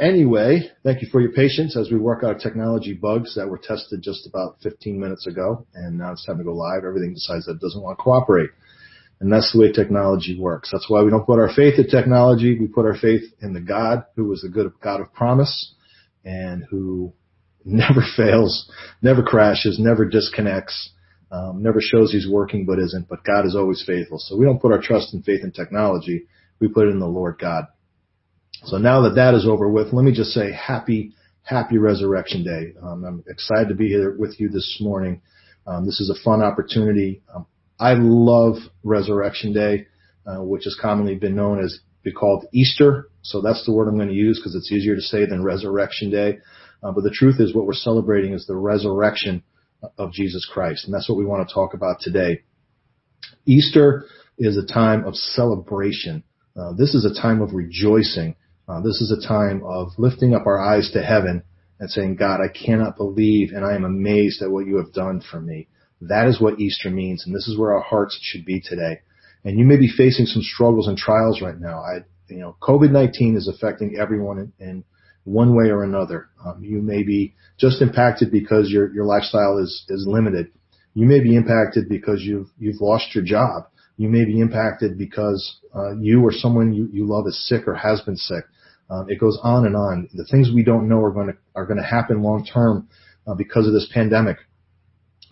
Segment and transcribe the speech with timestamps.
[0.00, 4.02] anyway, thank you for your patience as we work out technology bugs that were tested
[4.02, 6.84] just about 15 minutes ago, and now it's time to go live.
[6.84, 8.50] Everything decides that it doesn't want to cooperate.
[9.20, 10.70] And that's the way technology works.
[10.72, 12.58] That's why we don't put our faith in technology.
[12.58, 15.74] We put our faith in the God who is the good God of promise
[16.24, 17.12] and who
[17.64, 18.70] never fails,
[19.02, 20.92] never crashes, never disconnects,
[21.30, 23.08] um, never shows he's working but isn't.
[23.08, 24.18] But God is always faithful.
[24.18, 26.26] So we don't put our trust and faith in technology.
[26.58, 27.66] We put it in the Lord God.
[28.64, 31.12] So now that that is over with, let me just say happy,
[31.42, 32.74] happy Resurrection Day.
[32.82, 35.22] Um, I'm excited to be here with you this morning.
[35.66, 37.22] Um, this is a fun opportunity.
[37.34, 37.46] Um,
[37.78, 39.86] I love Resurrection Day,
[40.26, 43.08] uh, which has commonly been known as be called Easter.
[43.22, 46.10] So that's the word I'm going to use because it's easier to say than Resurrection
[46.10, 46.38] Day.
[46.82, 49.42] Uh, but the truth is what we're celebrating is the resurrection
[49.98, 50.84] of Jesus Christ.
[50.84, 52.42] And that's what we want to talk about today.
[53.46, 54.04] Easter
[54.38, 56.24] is a time of celebration.
[56.56, 58.36] Uh, this is a time of rejoicing.
[58.70, 61.42] Uh, this is a time of lifting up our eyes to heaven
[61.80, 65.20] and saying, God, I cannot believe and I am amazed at what you have done
[65.28, 65.66] for me.
[66.02, 69.00] That is what Easter means, and this is where our hearts should be today.
[69.44, 71.80] And you may be facing some struggles and trials right now.
[71.80, 74.84] I, you know, COVID-19 is affecting everyone in, in
[75.24, 76.28] one way or another.
[76.44, 80.52] Um, you may be just impacted because your your lifestyle is is limited.
[80.94, 83.64] You may be impacted because you've you've lost your job.
[83.96, 87.74] You may be impacted because uh, you or someone you, you love is sick or
[87.74, 88.44] has been sick.
[88.90, 90.08] Um, it goes on and on.
[90.12, 92.88] The things we don't know are going to are going to happen long term
[93.26, 94.38] uh, because of this pandemic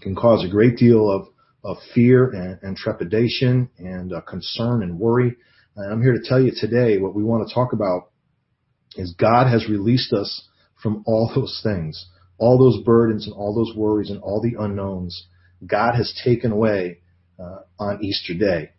[0.00, 1.28] can cause a great deal of
[1.64, 5.36] of fear and, and trepidation and uh, concern and worry.
[5.76, 8.10] And I'm here to tell you today what we want to talk about
[8.96, 10.48] is God has released us
[10.80, 12.06] from all those things,
[12.38, 15.26] all those burdens and all those worries and all the unknowns.
[15.66, 17.00] God has taken away
[17.38, 18.70] uh, on Easter Day.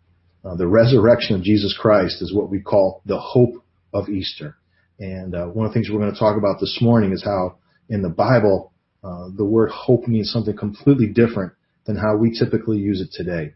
[0.42, 4.56] Uh, the resurrection of Jesus Christ is what we call the hope of Easter.
[5.00, 7.56] And uh, one of the things we're going to talk about this morning is how
[7.88, 11.54] in the Bible, uh, the word hope means something completely different
[11.86, 13.54] than how we typically use it today.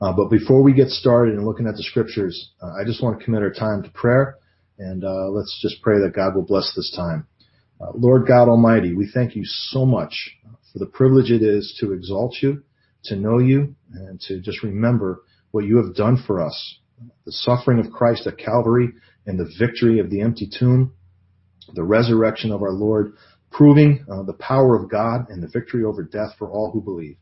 [0.00, 3.18] Uh, but before we get started and looking at the scriptures, uh, I just want
[3.18, 4.36] to commit our time to prayer,
[4.78, 7.26] and uh, let's just pray that God will bless this time.
[7.80, 10.36] Uh, Lord God Almighty, we thank you so much
[10.72, 12.62] for the privilege it is to exalt you,
[13.04, 15.22] to know you, and to just remember
[15.52, 16.78] what you have done for us.
[17.24, 18.92] The suffering of Christ at Calvary
[19.28, 20.94] and the victory of the empty tomb,
[21.74, 23.12] the resurrection of our Lord,
[23.52, 27.16] proving uh, the power of God and the victory over death for all who believe.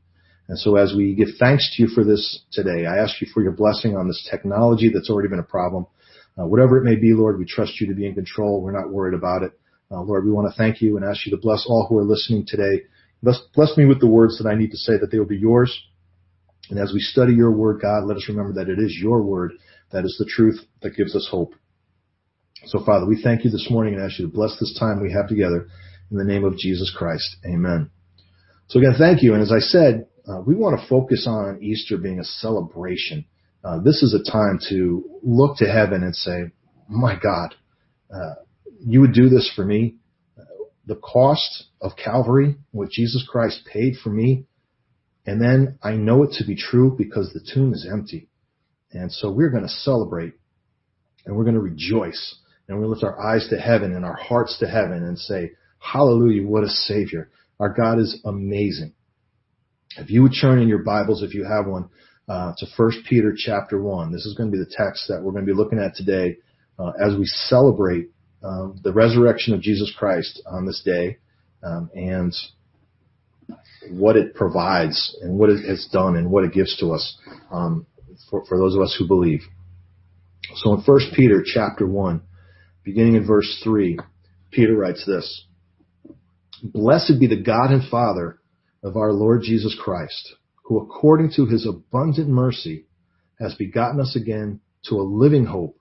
[0.48, 3.42] And so as we give thanks to you for this today, I ask you for
[3.42, 5.86] your blessing on this technology that's already been a problem.
[6.38, 8.62] Uh, whatever it may be, Lord, we trust you to be in control.
[8.62, 9.52] We're not worried about it.
[9.90, 12.04] Uh, Lord, we want to thank you and ask you to bless all who are
[12.04, 12.82] listening today.
[13.22, 15.38] Bless, bless me with the words that I need to say that they will be
[15.38, 15.76] yours.
[16.70, 19.52] And as we study your word, God, let us remember that it is your word
[19.90, 21.54] that is the truth that gives us hope.
[22.64, 25.12] So, Father, we thank you this morning and ask you to bless this time we
[25.12, 25.68] have together
[26.10, 27.36] in the name of Jesus Christ.
[27.44, 27.90] Amen.
[28.68, 29.34] So again, thank you.
[29.34, 33.26] And as I said, uh, we want to focus on Easter being a celebration.
[33.62, 36.50] Uh, this is a time to look to heaven and say,
[36.88, 37.54] my God,
[38.12, 38.34] uh,
[38.80, 39.96] you would do this for me.
[40.86, 44.46] The cost of Calvary, what Jesus Christ paid for me.
[45.26, 48.28] And then I know it to be true because the tomb is empty.
[48.92, 50.34] And so we're going to celebrate
[51.24, 52.36] and we're going to rejoice
[52.68, 56.46] and we lift our eyes to heaven and our hearts to heaven and say, hallelujah,
[56.46, 57.30] what a savior.
[57.60, 58.92] Our God is amazing.
[59.98, 61.88] If you would turn in your Bibles, if you have one,
[62.28, 65.32] uh, to 1 Peter chapter 1, this is going to be the text that we're
[65.32, 66.36] going to be looking at today
[66.78, 68.10] uh, as we celebrate
[68.42, 71.18] um, the resurrection of Jesus Christ on this day
[71.62, 72.34] um, and
[73.90, 77.16] what it provides and what it has done and what it gives to us
[77.50, 77.86] um,
[78.28, 79.42] for, for those of us who believe.
[80.56, 82.22] So in 1 Peter chapter 1,
[82.86, 83.98] beginning in verse 3,
[84.52, 85.44] Peter writes this,
[86.62, 88.38] Blessed be the God and Father
[88.82, 92.86] of our Lord Jesus Christ, who according to his abundant mercy
[93.40, 95.76] has begotten us again to a living hope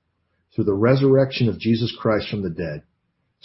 [0.54, 2.82] through the resurrection of Jesus Christ from the dead,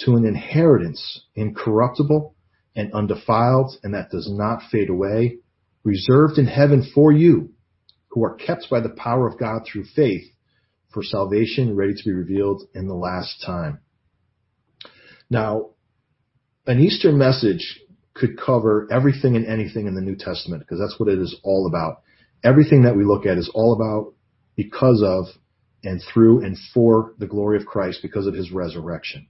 [0.07, 2.35] to an inheritance incorruptible
[2.75, 5.37] and undefiled and that does not fade away,
[5.85, 7.51] reserved in heaven for you,
[8.09, 10.25] who are kept by the power of God through faith
[10.93, 13.81] for salvation ready to be revealed in the last time.
[15.29, 15.71] Now,
[16.67, 17.81] an Easter message
[18.15, 21.67] could cover everything and anything in the New Testament because that's what it is all
[21.67, 22.03] about.
[22.43, 24.15] Everything that we look at is all about
[24.57, 25.27] because of
[25.83, 29.29] and through and for the glory of Christ because of his resurrection.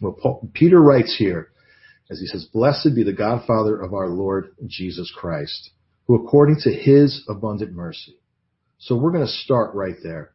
[0.00, 1.50] Well, Paul, Peter writes here,
[2.10, 5.70] as he says, Blessed be the Godfather of our Lord Jesus Christ,
[6.06, 8.18] who according to his abundant mercy.
[8.78, 10.33] So we're going to start right there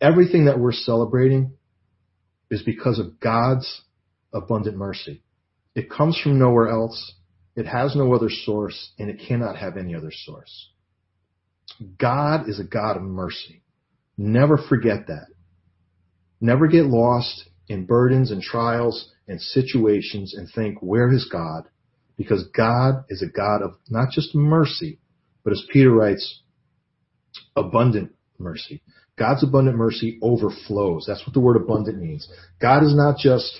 [0.00, 1.52] everything that we're celebrating
[2.50, 3.82] is because of God's
[4.32, 5.22] abundant mercy.
[5.74, 7.14] It comes from nowhere else.
[7.56, 10.70] It has no other source and it cannot have any other source.
[11.98, 13.62] God is a God of mercy.
[14.16, 15.26] Never forget that.
[16.40, 21.64] Never get lost in burdens and trials and situations and think, where is God?
[22.16, 24.98] Because God is a God of not just mercy,
[25.42, 26.42] but as Peter writes,
[27.56, 28.82] abundant mercy.
[29.16, 31.04] God's abundant mercy overflows.
[31.06, 32.28] That's what the word abundant means.
[32.60, 33.52] God is not just,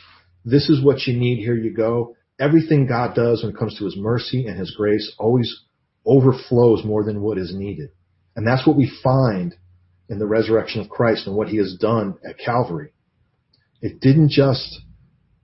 [0.44, 2.16] this is what you need, here you go.
[2.40, 5.62] Everything God does when it comes to his mercy and his grace always
[6.04, 7.90] overflows more than what is needed.
[8.34, 9.54] And that's what we find
[10.08, 12.92] in the resurrection of Christ and what he has done at Calvary.
[13.80, 14.80] It didn't just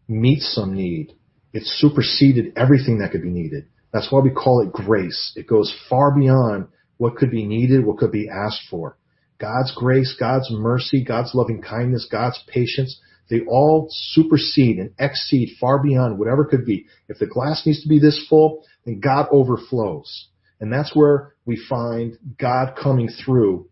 [0.08, 1.14] meet some need.
[1.52, 3.66] It superseded everything that could be needed.
[3.92, 5.32] That's why we call it grace.
[5.36, 8.96] It goes far beyond what could be needed, what could be asked for.
[9.40, 13.00] God's grace, God's mercy, God's loving kindness, God's patience,
[13.30, 16.86] they all supersede and exceed far beyond whatever could be.
[17.08, 20.28] If the glass needs to be this full, then God overflows.
[20.60, 23.68] And that's where we find God coming through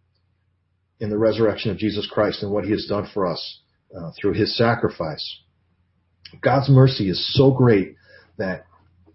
[1.00, 3.60] in the resurrection of Jesus Christ and what he has done for us
[3.96, 5.40] uh, through his sacrifice.
[6.40, 7.96] God's mercy is so great
[8.36, 8.64] that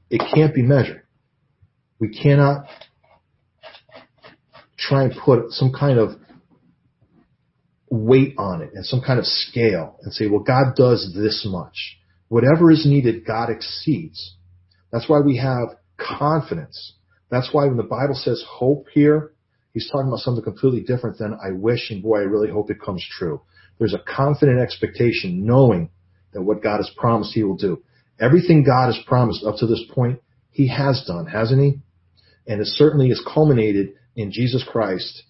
[0.10, 1.04] it can't be measured.
[2.00, 2.66] We cannot
[4.78, 6.12] try and put some kind of
[7.94, 12.00] weight on it and some kind of scale and say, well, God does this much.
[12.28, 14.36] Whatever is needed, God exceeds.
[14.92, 16.94] That's why we have confidence.
[17.30, 19.34] That's why when the Bible says hope here,
[19.74, 22.82] he's talking about something completely different than I wish and boy, I really hope it
[22.82, 23.42] comes true.
[23.78, 25.92] There's a confident expectation knowing
[26.34, 27.84] that what God has promised he will do.
[28.20, 30.20] Everything God has promised up to this point,
[30.50, 31.80] he has done, hasn't he?
[32.48, 35.24] And it certainly is culminated in Jesus Christ,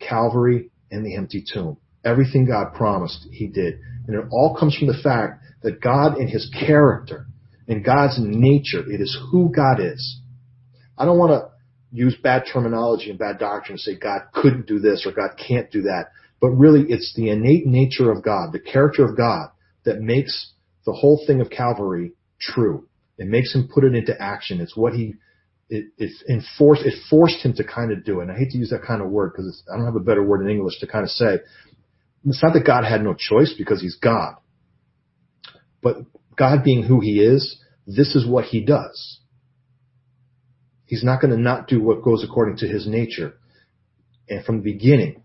[0.00, 1.78] Calvary, and the empty tomb.
[2.04, 3.78] Everything God promised, he did.
[4.06, 7.26] And it all comes from the fact that God in his character,
[7.66, 10.20] in God's nature, it is who God is.
[10.98, 11.50] I don't want to
[11.90, 15.70] use bad terminology and bad doctrine and say God couldn't do this or God can't
[15.70, 16.06] do that.
[16.40, 19.48] But really, it's the innate nature of God, the character of God
[19.84, 20.52] that makes
[20.84, 22.86] the whole thing of Calvary true.
[23.16, 24.60] It makes him put it into action.
[24.60, 25.14] It's what he,
[25.70, 28.24] it, it enforced, it forced him to kind of do it.
[28.24, 30.22] And I hate to use that kind of word because I don't have a better
[30.22, 31.38] word in English to kind of say.
[32.24, 34.36] It's not that God had no choice because he's God.
[35.82, 35.96] But
[36.36, 39.20] God being who he is, this is what he does.
[40.86, 43.34] He's not going to not do what goes according to his nature.
[44.28, 45.22] And from the beginning,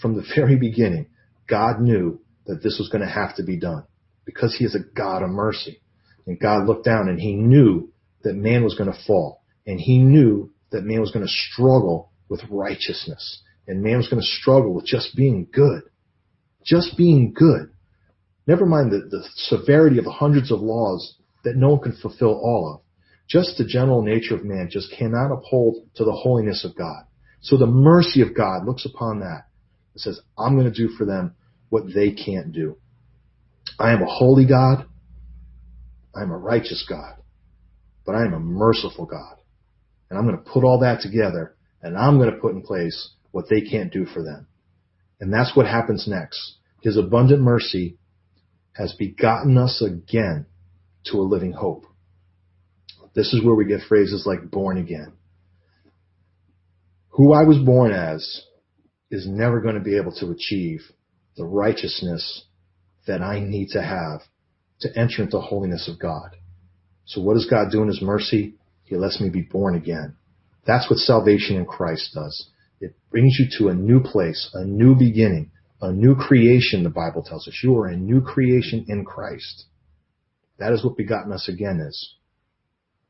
[0.00, 1.08] from the very beginning,
[1.48, 3.84] God knew that this was going to have to be done
[4.24, 5.80] because he is a God of mercy.
[6.26, 7.92] And God looked down and he knew
[8.22, 9.42] that man was going to fall.
[9.66, 13.42] And he knew that man was going to struggle with righteousness.
[13.66, 15.82] And man was going to struggle with just being good.
[16.66, 17.70] Just being good.
[18.46, 22.34] Never mind the, the severity of the hundreds of laws that no one can fulfill
[22.42, 22.80] all of.
[23.28, 27.04] Just the general nature of man just cannot uphold to the holiness of God.
[27.40, 29.46] So the mercy of God looks upon that
[29.94, 31.34] and says, I'm going to do for them
[31.68, 32.76] what they can't do.
[33.78, 34.86] I am a holy God.
[36.14, 37.16] I am a righteous God.
[38.04, 39.36] But I am a merciful God.
[40.08, 43.10] And I'm going to put all that together and I'm going to put in place
[43.32, 44.46] what they can't do for them.
[45.20, 46.56] And that's what happens next.
[46.82, 47.98] His abundant mercy
[48.72, 50.46] has begotten us again
[51.06, 51.86] to a living hope.
[53.14, 55.14] This is where we get phrases like born again.
[57.10, 58.42] Who I was born as
[59.10, 60.82] is never going to be able to achieve
[61.36, 62.44] the righteousness
[63.06, 64.20] that I need to have
[64.80, 66.36] to enter into the holiness of God.
[67.06, 68.56] So what does God do in His mercy?
[68.84, 70.16] He lets me be born again.
[70.66, 72.50] That's what salvation in Christ does.
[72.80, 77.22] It brings you to a new place, a new beginning, a new creation, the Bible
[77.22, 77.60] tells us.
[77.62, 79.66] You are a new creation in Christ.
[80.58, 82.14] That is what begotten us again is.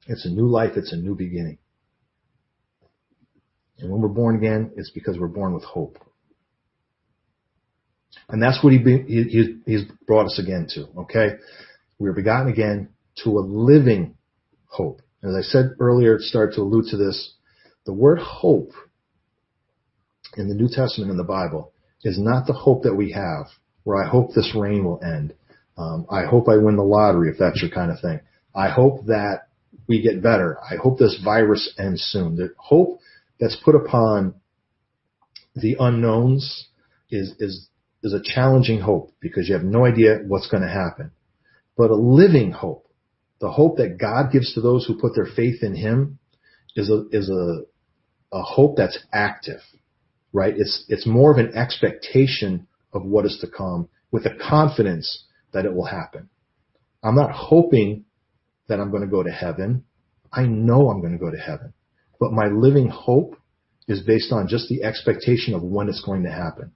[0.09, 1.59] It's a new life, it's a new beginning.
[3.79, 5.99] And when we're born again, it's because we're born with hope.
[8.29, 11.37] And that's what he, he, he's brought us again to, okay?
[11.99, 12.89] We are begotten again
[13.25, 14.17] to a living
[14.67, 15.03] hope.
[15.23, 17.35] As I said earlier, it started to allude to this.
[17.85, 18.71] The word hope
[20.37, 23.47] in the New Testament in the Bible is not the hope that we have,
[23.85, 25.35] where I hope this rain will end.
[25.79, 28.21] Um, I hope I win the lottery, if that's your kind of thing.
[28.55, 29.49] I hope that
[29.89, 30.59] we get better.
[30.63, 32.37] I hope this virus ends soon.
[32.37, 33.01] The hope
[33.39, 34.35] that's put upon
[35.55, 36.69] the unknowns
[37.11, 37.69] is, is
[38.03, 41.11] is a challenging hope because you have no idea what's going to happen.
[41.77, 42.87] But a living hope,
[43.41, 46.19] the hope that God gives to those who put their faith in Him,
[46.75, 47.63] is a is a
[48.33, 49.61] a hope that's active,
[50.37, 50.55] right?
[50.55, 55.65] It's it's more of an expectation of what is to come with a confidence that
[55.65, 56.29] it will happen.
[57.03, 58.05] I'm not hoping
[58.69, 59.85] that I'm going to go to heaven.
[60.31, 61.73] I know I'm going to go to heaven.
[62.21, 63.37] But my living hope
[63.89, 66.73] is based on just the expectation of when it's going to happen.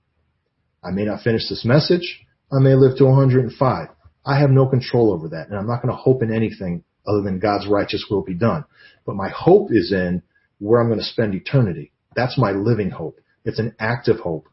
[0.83, 2.25] I may not finish this message.
[2.51, 3.89] I may live to 105.
[4.25, 5.49] I have no control over that.
[5.49, 8.65] And I'm not going to hope in anything other than God's righteous will be done.
[9.05, 10.23] But my hope is in
[10.59, 11.93] where I'm going to spend eternity.
[12.15, 13.21] That's my living hope.
[13.45, 14.49] It's an active hope.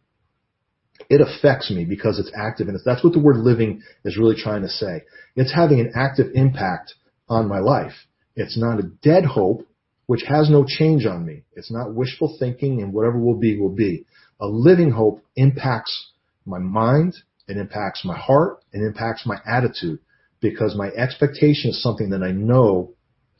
[1.09, 2.67] It affects me because it's active.
[2.67, 5.03] And that's what the word living is really trying to say.
[5.35, 6.93] It's having an active impact
[7.29, 7.93] on my life.
[8.35, 9.67] It's not a dead hope,
[10.05, 11.43] which has no change on me.
[11.53, 14.05] It's not wishful thinking and whatever will be, will be.
[14.39, 16.11] A living hope impacts
[16.45, 17.15] my mind,
[17.47, 19.99] it impacts my heart, it impacts my attitude
[20.39, 22.93] because my expectation is something that I know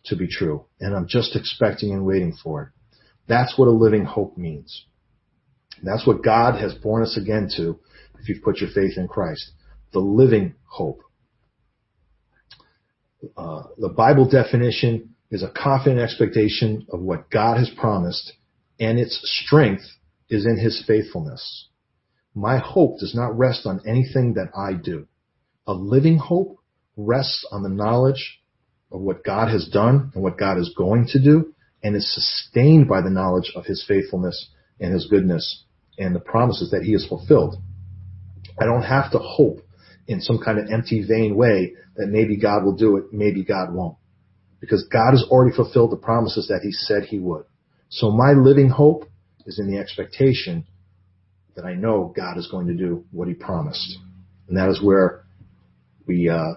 [0.06, 2.70] to be true and I'm just expecting and waiting for it.
[3.27, 4.86] That's what a living hope means.
[5.84, 7.79] That's what God has born us again to
[8.19, 9.51] if you've put your faith in Christ.
[9.93, 11.01] The living hope.
[13.36, 18.34] Uh, the Bible definition is a confident expectation of what God has promised
[18.79, 19.84] and its strength
[20.29, 21.67] is in his faithfulness.
[22.36, 25.07] My hope does not rest on anything that I do.
[25.65, 26.60] A living hope
[26.96, 28.39] rests on the knowledge
[28.91, 31.53] of what God has done and what God is going to do
[31.84, 35.63] and is sustained by the knowledge of his faithfulness and his goodness
[35.98, 37.56] and the promises that he has fulfilled.
[38.60, 39.60] I don't have to hope
[40.08, 43.74] in some kind of empty, vain way that maybe God will do it, maybe God
[43.74, 43.98] won't.
[44.60, 47.46] Because God has already fulfilled the promises that he said he would.
[47.89, 49.06] So my living hope
[49.46, 50.66] is in the expectation
[51.56, 53.98] that I know God is going to do what he promised.
[54.48, 55.25] And that is where
[56.08, 56.54] we uh,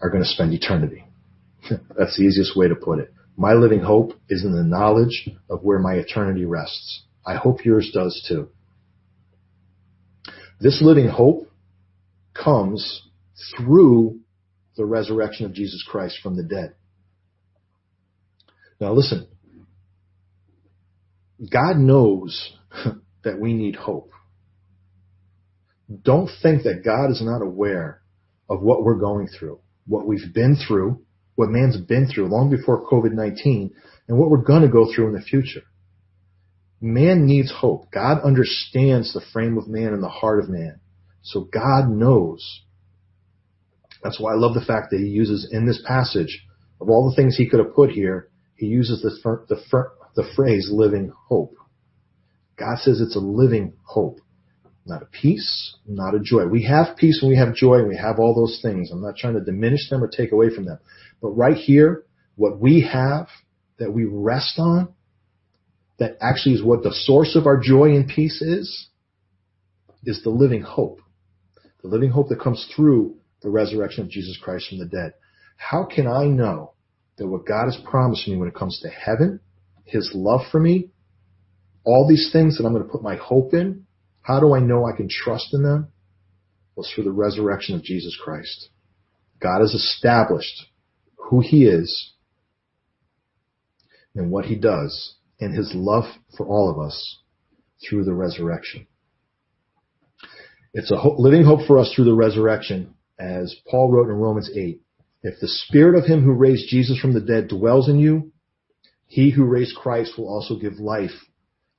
[0.00, 1.04] are going to spend eternity.
[1.70, 3.12] That's the easiest way to put it.
[3.36, 7.04] My living hope is in the knowledge of where my eternity rests.
[7.24, 8.48] I hope yours does too.
[10.60, 11.50] This living hope
[12.34, 13.02] comes
[13.56, 14.20] through
[14.76, 16.74] the resurrection of Jesus Christ from the dead.
[18.80, 19.26] Now listen,
[21.50, 22.52] God knows
[23.24, 24.10] that we need hope.
[26.02, 28.00] Don't think that God is not aware
[28.48, 31.02] of what we're going through, what we've been through,
[31.34, 33.70] what man's been through long before COVID-19,
[34.08, 35.62] and what we're going to go through in the future.
[36.82, 37.92] Man needs hope.
[37.92, 40.80] God understands the frame of man and the heart of man.
[41.22, 42.62] So God knows.
[44.02, 46.44] That's why I love the fact that he uses in this passage,
[46.80, 49.10] of all the things he could have put here, he uses the,
[49.48, 49.84] the,
[50.16, 51.54] the phrase living hope.
[52.56, 54.18] God says it's a living hope,
[54.84, 56.46] not a peace, not a joy.
[56.46, 58.90] We have peace and we have joy and we have all those things.
[58.90, 60.78] I'm not trying to diminish them or take away from them.
[61.20, 63.28] But right here, what we have
[63.78, 64.94] that we rest on,
[65.98, 68.88] that actually is what the source of our joy and peace is,
[70.04, 71.00] is the living hope.
[71.82, 75.14] The living hope that comes through the resurrection of Jesus Christ from the dead.
[75.56, 76.74] How can I know
[77.18, 79.40] that what God has promised me when it comes to heaven,
[79.84, 80.90] His love for me,
[81.84, 83.86] all these things that I'm going to put my hope in,
[84.22, 85.88] how do I know I can trust in them?
[86.74, 88.70] Well, it's through the resurrection of Jesus Christ.
[89.40, 90.66] God has established
[91.16, 92.12] who He is
[94.14, 96.04] and what He does and His love
[96.36, 97.18] for all of us
[97.88, 98.86] through the resurrection.
[100.74, 104.80] It's a living hope for us through the resurrection, as Paul wrote in Romans 8.
[105.22, 108.32] If the spirit of him who raised Jesus from the dead dwells in you,
[109.06, 111.10] he who raised Christ will also give life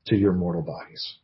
[0.07, 1.17] to your mortal bodies.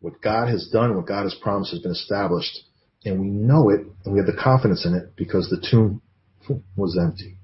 [0.00, 2.58] What God has done, what God has promised has been established,
[3.04, 6.02] and we know it, and we have the confidence in it because the tomb
[6.76, 7.36] was empty.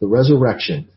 [0.00, 0.88] The resurrection.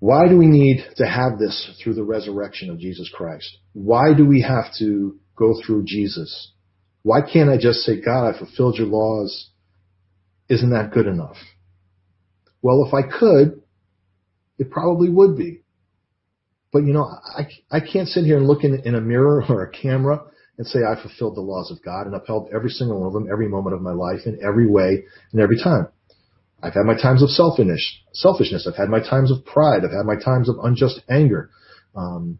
[0.00, 3.58] Why do we need to have this through the resurrection of Jesus Christ?
[3.74, 6.52] Why do we have to go through Jesus?
[7.02, 9.50] Why can't I just say, God, I fulfilled your laws.
[10.48, 11.36] Isn't that good enough?
[12.62, 13.62] Well, if I could,
[14.58, 15.62] it probably would be.
[16.72, 19.64] But you know, I, I can't sit here and look in, in a mirror or
[19.64, 20.22] a camera
[20.56, 23.28] and say I fulfilled the laws of God and upheld every single one of them
[23.30, 25.88] every moment of my life in every way and every time.
[26.62, 28.66] I've had my times of selfishness, selfishness.
[28.68, 29.82] I've had my times of pride.
[29.84, 31.50] I've had my times of unjust anger.
[31.94, 32.38] Um,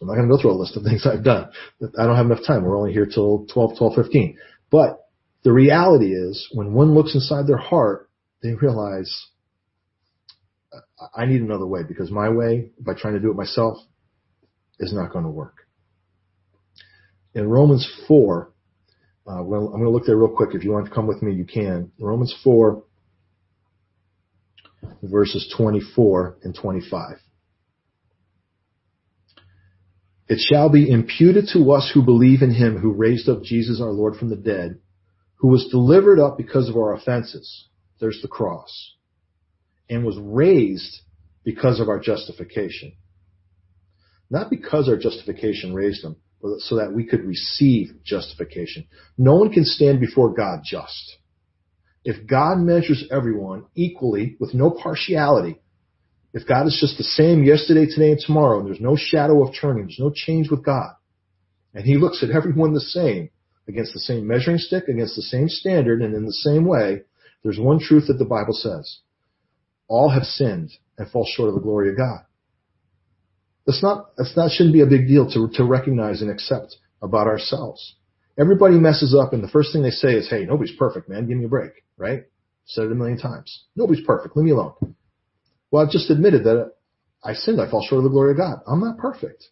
[0.00, 1.50] I'm not going to go through a list of things I've done.
[1.98, 2.64] I don't have enough time.
[2.64, 4.38] We're only here till 12, 12, 15.
[4.70, 5.00] But
[5.42, 8.08] the reality is when one looks inside their heart,
[8.42, 9.26] they realize
[11.14, 13.78] I need another way because my way, by trying to do it myself,
[14.78, 15.66] is not going to work.
[17.34, 18.52] In Romans 4,
[19.26, 20.50] uh, I'm going to look there real quick.
[20.54, 21.92] If you want to come with me, you can.
[22.00, 22.82] Romans 4,
[25.02, 27.16] verses 24 and 25.
[30.28, 33.90] It shall be imputed to us who believe in him who raised up Jesus our
[33.90, 34.78] Lord from the dead,
[35.36, 37.68] who was delivered up because of our offenses.
[37.98, 38.94] There's the cross.
[39.88, 41.00] And was raised
[41.42, 42.92] because of our justification.
[44.30, 48.86] Not because our justification raised him, but so that we could receive justification.
[49.18, 51.16] No one can stand before God just.
[52.04, 55.60] If God measures everyone equally with no partiality,
[56.32, 59.54] if God is just the same yesterday, today, and tomorrow, and there's no shadow of
[59.60, 60.94] turning, there's no change with God,
[61.74, 63.30] and He looks at everyone the same,
[63.68, 67.02] against the same measuring stick, against the same standard, and in the same way,
[67.42, 68.98] there's one truth that the Bible says.
[69.88, 72.20] All have sinned and fall short of the glory of God.
[73.66, 77.26] That's not, that's not, shouldn't be a big deal to, to recognize and accept about
[77.26, 77.94] ourselves.
[78.38, 81.26] Everybody messes up and the first thing they say is, hey, nobody's perfect, man.
[81.26, 82.24] Give me a break, right?
[82.64, 83.64] Said it a million times.
[83.76, 84.36] Nobody's perfect.
[84.36, 84.74] Leave me alone.
[85.70, 86.72] Well, I've just admitted that
[87.22, 87.60] I sinned.
[87.60, 88.60] I fall short of the glory of God.
[88.66, 89.44] I'm not perfect.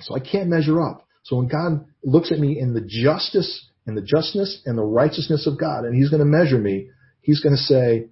[0.00, 1.06] So I can't measure up.
[1.24, 5.46] So when God looks at me in the justice and the justness and the righteousness
[5.46, 8.08] of God and he's going to measure me, he's going to say,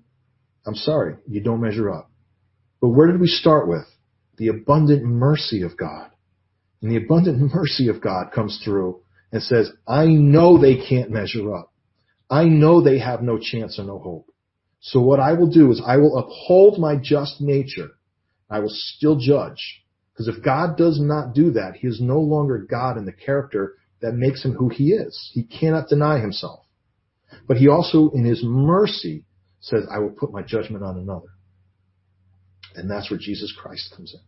[0.67, 2.11] I'm sorry, you don't measure up.
[2.81, 3.87] But where did we start with?
[4.37, 6.11] The abundant mercy of God.
[6.83, 9.01] And the abundant mercy of God comes through
[9.33, 11.73] and says, I know they can't measure up.
[12.31, 14.27] I know they have no chance or no hope.
[14.81, 17.91] So what I will do is I will uphold my just nature.
[18.51, 19.83] I will still judge.
[20.13, 23.75] Because if God does not do that, he is no longer God in the character
[24.01, 25.31] that makes him who he is.
[25.33, 26.65] He cannot deny himself.
[27.49, 29.25] But he also, in his mercy,
[29.61, 31.29] says, I will put my judgment on another.
[32.77, 34.21] And that's where Jesus Christ comes in.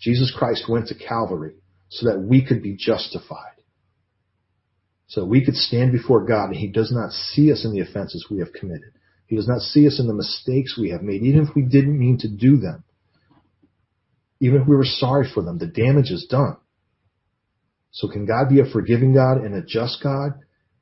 [0.00, 1.54] Jesus Christ went to Calvary
[1.88, 3.54] so that we could be justified.
[5.06, 8.26] So we could stand before God and he does not see us in the offenses
[8.30, 8.92] we have committed.
[9.26, 11.98] He does not see us in the mistakes we have made, even if we didn't
[11.98, 12.84] mean to do them.
[14.40, 16.56] Even if we were sorry for them, the damage is done.
[17.92, 20.32] So can God be a forgiving God and a just God?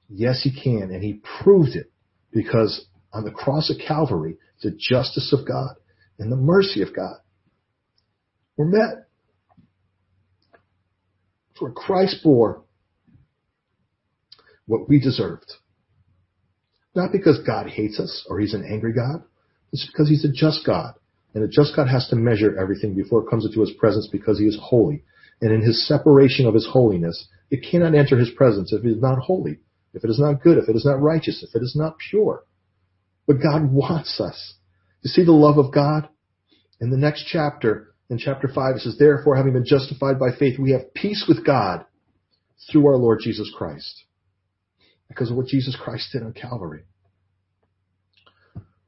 [0.09, 0.91] Yes, he can.
[0.91, 1.93] And he proved it
[2.33, 5.75] because on the cross of Calvary, the justice of God
[6.19, 7.17] and the mercy of God
[8.57, 9.09] were met.
[11.59, 12.65] For Christ bore
[14.67, 15.53] what we deserved.
[16.95, 19.23] Not because God hates us or he's an angry God.
[19.73, 20.95] It's because he's a just God.
[21.35, 24.39] And a just God has to measure everything before it comes into his presence because
[24.39, 25.05] he is holy.
[25.41, 29.01] And in his separation of his holiness, it cannot enter his presence if it is
[29.01, 29.59] not holy,
[29.95, 32.45] if it is not good, if it is not righteous, if it is not pure.
[33.27, 34.55] But God wants us.
[35.03, 36.09] You see the love of God?
[36.81, 40.59] In the next chapter, in chapter 5, it says, Therefore, having been justified by faith,
[40.59, 41.85] we have peace with God
[42.71, 44.05] through our Lord Jesus Christ
[45.09, 46.85] because of what Jesus Christ did on Calvary.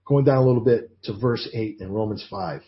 [0.06, 2.60] Going down a little bit to verse 8 in Romans 5.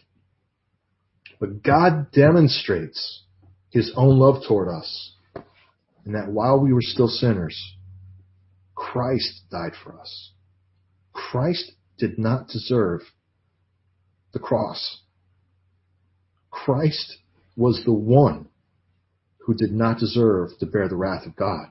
[1.39, 3.25] But God demonstrates
[3.71, 5.13] his own love toward us
[6.07, 7.75] in that while we were still sinners,
[8.75, 10.33] Christ died for us.
[11.13, 13.01] Christ did not deserve
[14.33, 15.03] the cross.
[16.65, 17.19] Christ
[17.57, 18.49] was the one
[19.39, 21.67] who did not deserve to bear the wrath of God.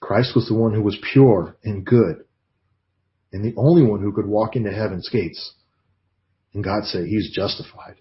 [0.00, 2.24] Christ was the one who was pure and good
[3.32, 5.52] and the only one who could walk into heaven's gates
[6.54, 7.96] and God say he's justified.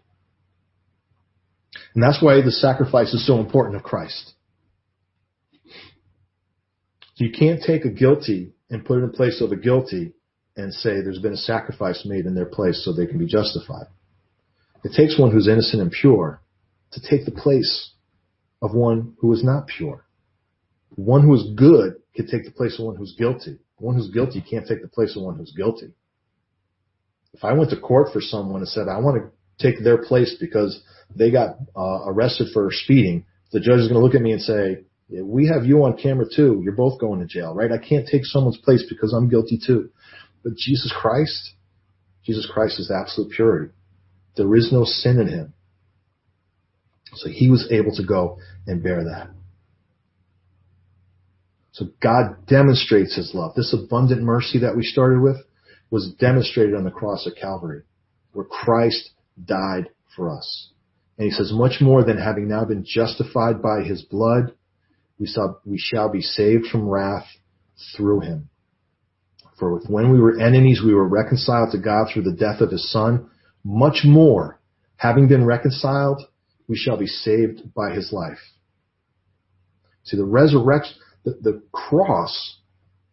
[1.93, 4.34] And that's why the sacrifice is so important of Christ.
[7.15, 10.13] You can't take a guilty and put it in place of a guilty
[10.56, 13.88] and say there's been a sacrifice made in their place so they can be justified.
[14.84, 16.42] It takes one who's innocent and pure
[16.92, 17.92] to take the place
[18.62, 20.06] of one who is not pure.
[20.96, 23.60] One who is good can take the place of one who's guilty.
[23.78, 25.94] One who's guilty can't take the place of one who's guilty.
[27.34, 29.32] If I went to court for someone and said, I want to
[29.63, 30.82] take their place because
[31.16, 34.42] they got uh, arrested for speeding, the judge is going to look at me and
[34.42, 36.62] say, we have you on camera too.
[36.63, 37.72] You're both going to jail, right?
[37.72, 39.90] I can't take someone's place because I'm guilty too.
[40.44, 41.54] But Jesus Christ,
[42.26, 43.74] Jesus Christ is absolute purity.
[44.38, 45.54] There is no sin in him.
[47.15, 49.30] So he was able to go and bear that.
[51.71, 53.54] So God demonstrates his love.
[53.56, 55.38] This abundant mercy that we started with
[55.89, 57.84] was demonstrated on the cross of Calvary,
[58.34, 59.12] where Christ
[59.43, 60.71] died for us.
[61.17, 64.54] And he says, much more than having now been justified by his blood,
[65.19, 67.26] we, saw, we shall be saved from wrath
[67.95, 68.50] through him.
[69.60, 72.91] For when we were enemies, we were reconciled to God through the death of his
[72.91, 73.30] son.
[73.69, 74.62] Much more,
[74.95, 76.21] having been reconciled,
[76.69, 78.39] we shall be saved by his life.
[80.06, 82.60] See, the resurrection, the, the cross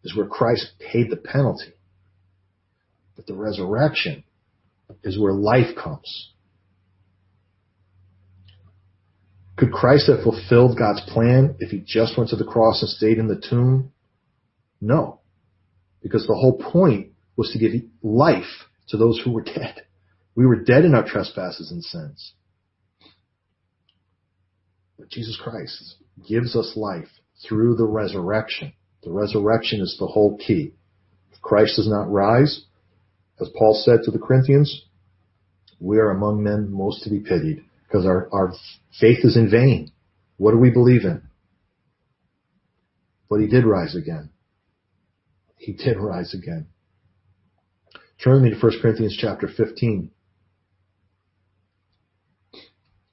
[0.05, 1.73] is where Christ paid the penalty.
[3.17, 4.23] But the resurrection
[5.03, 6.31] is where life comes.
[9.57, 13.17] Could Christ have fulfilled God's plan if he just went to the cross and stayed
[13.17, 13.91] in the tomb?
[14.79, 15.19] No.
[16.01, 19.81] Because the whole point was to give life to those who were dead.
[20.35, 22.33] We were dead in our trespasses and sins.
[24.99, 25.95] But Jesus Christ
[26.27, 27.09] gives us life
[27.47, 28.73] through the resurrection.
[29.03, 30.73] The resurrection is the whole key.
[31.31, 32.65] If Christ does not rise,
[33.39, 34.83] as Paul said to the Corinthians,
[35.79, 38.53] we are among men most to be pitied because our, our
[38.99, 39.91] faith is in vain.
[40.37, 41.21] What do we believe in?
[43.29, 44.29] But he did rise again.
[45.57, 46.67] He did rise again.
[48.23, 50.11] Turn me to 1 Corinthians chapter 15.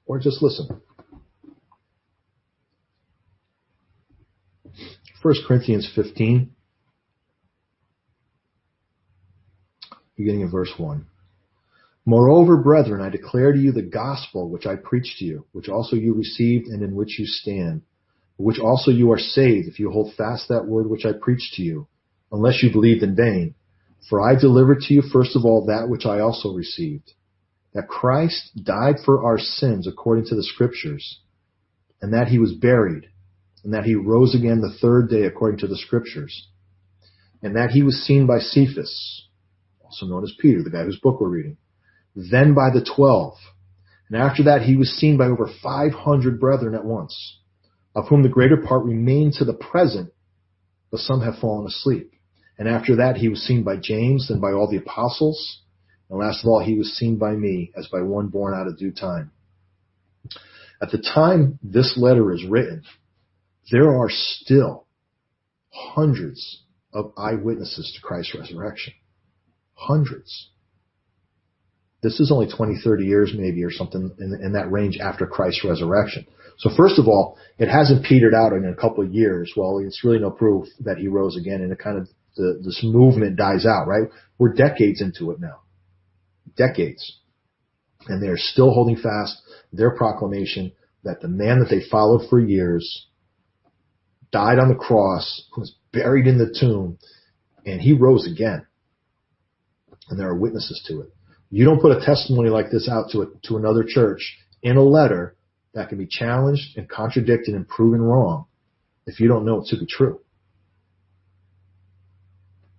[0.05, 0.81] Or just listen.
[5.21, 6.51] 1 Corinthians 15,
[10.17, 11.05] beginning in verse 1.
[12.05, 15.95] Moreover, brethren, I declare to you the gospel which I preached to you, which also
[15.95, 17.83] you received and in which you stand,
[18.35, 21.63] which also you are saved if you hold fast that word which I preached to
[21.63, 21.87] you,
[22.29, 23.55] unless you believed in vain.
[24.09, 27.13] For I delivered to you first of all that which I also received,
[27.73, 31.19] that Christ died for our sins according to the scriptures,
[32.01, 33.09] and that he was buried,
[33.63, 36.47] and that he rose again the third day according to the scriptures,
[37.41, 39.27] and that he was seen by Cephas,
[39.83, 41.57] also known as Peter, the guy whose book we're reading
[42.15, 43.35] then by the twelve.
[44.09, 47.39] And after that he was seen by over 500 brethren at once,
[47.95, 50.11] of whom the greater part remain to the present,
[50.91, 52.11] but some have fallen asleep.
[52.57, 55.61] And after that he was seen by James, then by all the apostles,
[56.09, 58.77] and last of all he was seen by me, as by one born out of
[58.77, 59.31] due time.
[60.81, 62.83] At the time this letter is written,
[63.71, 64.85] there are still
[65.71, 66.63] hundreds
[66.93, 68.93] of eyewitnesses to Christ's resurrection.
[69.73, 70.49] Hundreds.
[72.03, 75.63] This is only 20, 30 years maybe or something in, in that range after Christ's
[75.63, 76.27] resurrection.
[76.57, 79.53] So first of all, it hasn't petered out in a couple of years.
[79.55, 82.81] Well, it's really no proof that he rose again and it kind of, the, this
[82.83, 84.09] movement dies out, right?
[84.37, 85.61] We're decades into it now.
[86.55, 87.19] Decades.
[88.07, 93.07] And they're still holding fast their proclamation that the man that they followed for years
[94.31, 96.97] died on the cross, was buried in the tomb,
[97.65, 98.65] and he rose again.
[100.09, 101.13] And there are witnesses to it.
[101.49, 104.83] You don't put a testimony like this out to a, to another church in a
[104.83, 105.35] letter
[105.73, 108.45] that can be challenged and contradicted and proven wrong
[109.05, 110.19] if you don't know it to be true.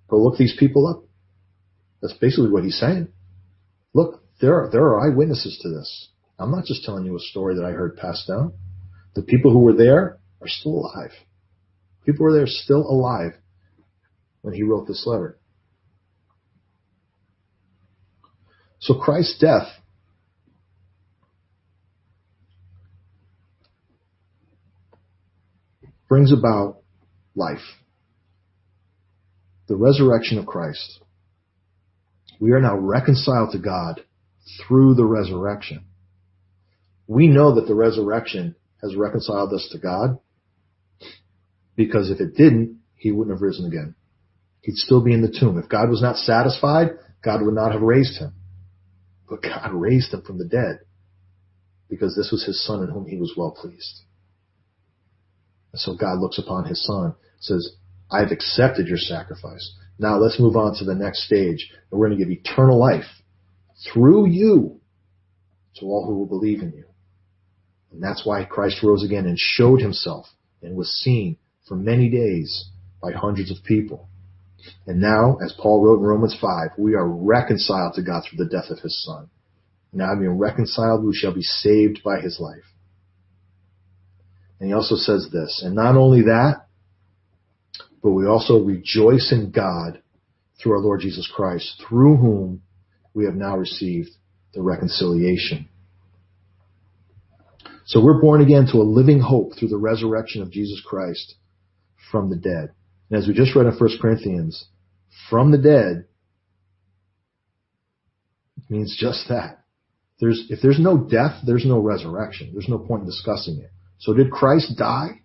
[0.08, 1.04] Go look these people up.
[2.02, 3.08] That's basically what he's saying.
[3.94, 6.08] Look, there are, there are eyewitnesses to this.
[6.38, 8.52] I'm not just telling you a story that I heard passed down.
[9.14, 11.12] The people who were there are still alive.
[12.04, 13.32] People were there still alive
[14.42, 15.38] when he wrote this letter.
[18.80, 19.68] So Christ's death
[26.08, 26.82] brings about
[27.34, 27.64] life.
[29.68, 31.00] The resurrection of Christ.
[32.40, 34.02] We are now reconciled to God
[34.60, 35.84] through the resurrection.
[37.06, 40.18] We know that the resurrection has reconciled us to God
[41.76, 43.94] because if it didn't, he wouldn't have risen again.
[44.62, 45.58] He'd still be in the tomb.
[45.58, 46.90] If God was not satisfied,
[47.22, 48.34] God would not have raised him.
[49.28, 50.80] But God raised him from the dead
[51.88, 54.02] because this was his son in whom he was well pleased.
[55.72, 57.76] And so God looks upon his son, says,
[58.10, 59.74] I've accepted your sacrifice.
[59.98, 61.70] Now let's move on to the next stage.
[61.90, 63.04] And we're going to give eternal life
[63.92, 64.80] through you
[65.76, 66.84] to all who will believe in you.
[67.92, 70.26] And that's why Christ rose again and showed himself
[70.62, 71.36] and was seen
[71.68, 74.08] for many days by hundreds of people.
[74.86, 78.50] And now, as Paul wrote in Romans 5, we are reconciled to God through the
[78.50, 79.28] death of his son.
[79.92, 82.64] Now being reconciled, we shall be saved by his life.
[84.58, 86.63] And he also says this, and not only that,
[88.04, 90.02] but we also rejoice in God
[90.62, 92.60] through our Lord Jesus Christ, through whom
[93.14, 94.10] we have now received
[94.52, 95.70] the reconciliation.
[97.86, 101.36] So we're born again to a living hope through the resurrection of Jesus Christ
[102.12, 102.74] from the dead.
[103.08, 104.66] And as we just read in 1 Corinthians,
[105.30, 106.04] from the dead
[108.68, 109.64] means just that.
[110.20, 112.50] There's, if there's no death, there's no resurrection.
[112.52, 113.70] There's no point in discussing it.
[113.98, 115.22] So did Christ die?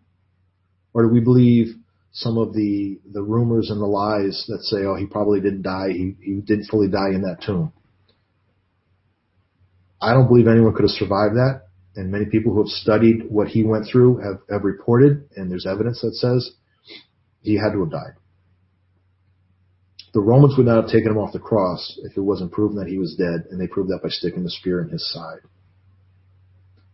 [0.94, 1.76] Or do we believe
[2.12, 5.90] some of the, the rumors and the lies that say, oh, he probably didn't die.
[5.90, 7.72] He, he didn't fully die in that tomb.
[10.02, 11.68] I don't believe anyone could have survived that.
[11.96, 15.66] And many people who have studied what he went through have, have reported, and there's
[15.66, 16.52] evidence that says
[17.42, 18.14] he had to have died.
[20.14, 22.88] The Romans would not have taken him off the cross if it wasn't proven that
[22.88, 25.40] he was dead, and they proved that by sticking the spear in his side.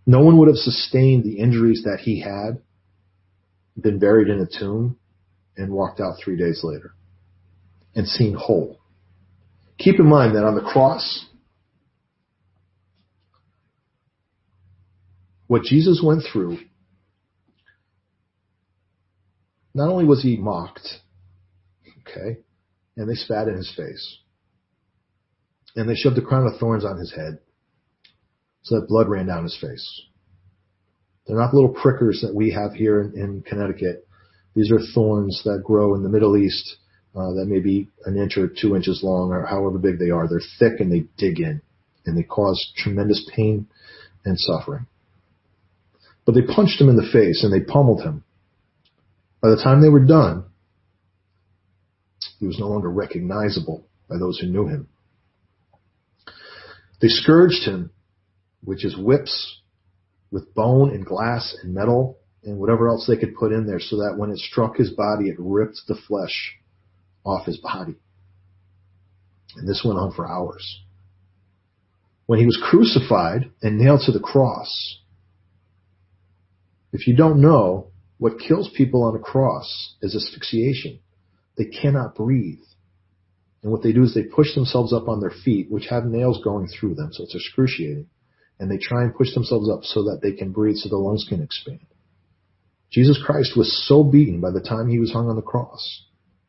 [0.06, 2.62] No one would have sustained the injuries that he had,
[3.80, 4.97] been buried in a tomb,
[5.58, 6.91] and walked out three days later
[7.96, 8.80] and seen whole.
[9.78, 11.26] Keep in mind that on the cross,
[15.48, 16.58] what Jesus went through,
[19.74, 20.88] not only was he mocked,
[22.02, 22.39] okay,
[22.96, 24.20] and they spat in his face,
[25.76, 27.39] and they shoved a crown of thorns on his head
[28.63, 30.02] so that blood ran down his face.
[31.28, 34.05] They're not little prickers that we have here in, in Connecticut.
[34.56, 36.78] These are thorns that grow in the Middle East
[37.15, 40.28] uh, that may be an inch or two inches long or however big they are.
[40.28, 41.62] They're thick and they dig in
[42.06, 43.68] and they cause tremendous pain
[44.24, 44.88] and suffering.
[46.26, 48.24] But they punched him in the face and they pummeled him.
[49.41, 50.46] By the time they were done,
[52.39, 54.88] he was no longer recognizable by those who knew him.
[57.02, 57.91] They scourged him,
[58.63, 59.60] which is whips
[60.32, 63.97] with bone and glass and metal and whatever else they could put in there so
[63.97, 66.58] that when it struck his body, it ripped the flesh
[67.25, 67.95] off his body.
[69.55, 70.84] And this went on for hours.
[72.27, 74.99] When he was crucified and nailed to the cross,
[76.93, 80.99] if you don't know, what kills people on a cross is asphyxiation.
[81.58, 82.60] They cannot breathe.
[83.63, 86.39] And what they do is they push themselves up on their feet, which have nails
[86.43, 88.08] going through them, so it's excruciating.
[88.60, 91.25] And they try and push themselves up so that they can breathe so the lungs
[91.27, 91.86] can expand.
[92.95, 96.05] Jesus Christ was so beaten by the time he was hung on the cross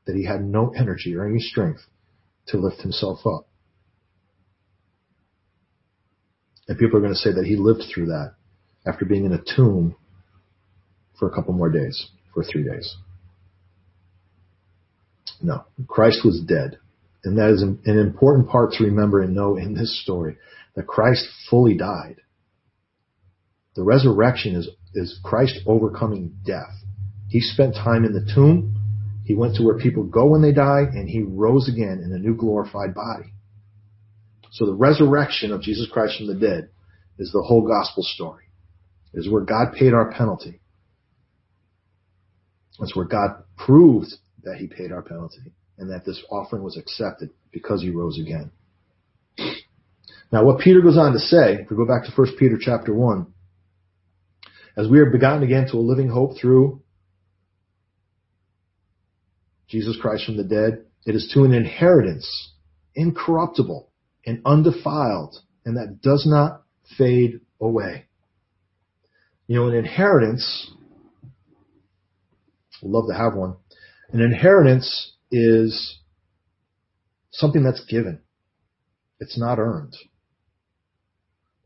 [0.06, 1.80] that he had no energy or any strength
[2.46, 3.48] to lift himself up.
[6.68, 8.34] And people are going to say that he lived through that
[8.86, 9.96] after being in a tomb
[11.18, 12.94] for a couple more days, for three days.
[15.42, 16.78] No, Christ was dead.
[17.24, 20.36] And that is an important part to remember and know in this story
[20.76, 22.20] that Christ fully died.
[23.74, 26.72] The resurrection is, is Christ overcoming death.
[27.28, 28.74] He spent time in the tomb.
[29.24, 32.18] He went to where people go when they die and he rose again in a
[32.18, 33.32] new glorified body.
[34.52, 36.70] So the resurrection of Jesus Christ from the dead
[37.18, 38.44] is the whole gospel story.
[39.12, 40.60] It is where God paid our penalty.
[42.80, 47.30] It's where God proved that he paid our penalty and that this offering was accepted
[47.52, 48.50] because he rose again.
[50.32, 52.94] Now what Peter goes on to say, if we go back to 1 Peter chapter
[52.94, 53.26] 1,
[54.76, 56.82] as we are begotten again to a living hope through
[59.68, 62.52] Jesus Christ from the dead, it is to an inheritance
[62.94, 63.90] incorruptible
[64.24, 66.62] and undefiled and that does not
[66.96, 68.06] fade away.
[69.48, 70.70] You know, an inheritance,
[72.82, 73.56] love to have one.
[74.12, 75.98] An inheritance is
[77.32, 78.20] something that's given.
[79.18, 79.94] It's not earned.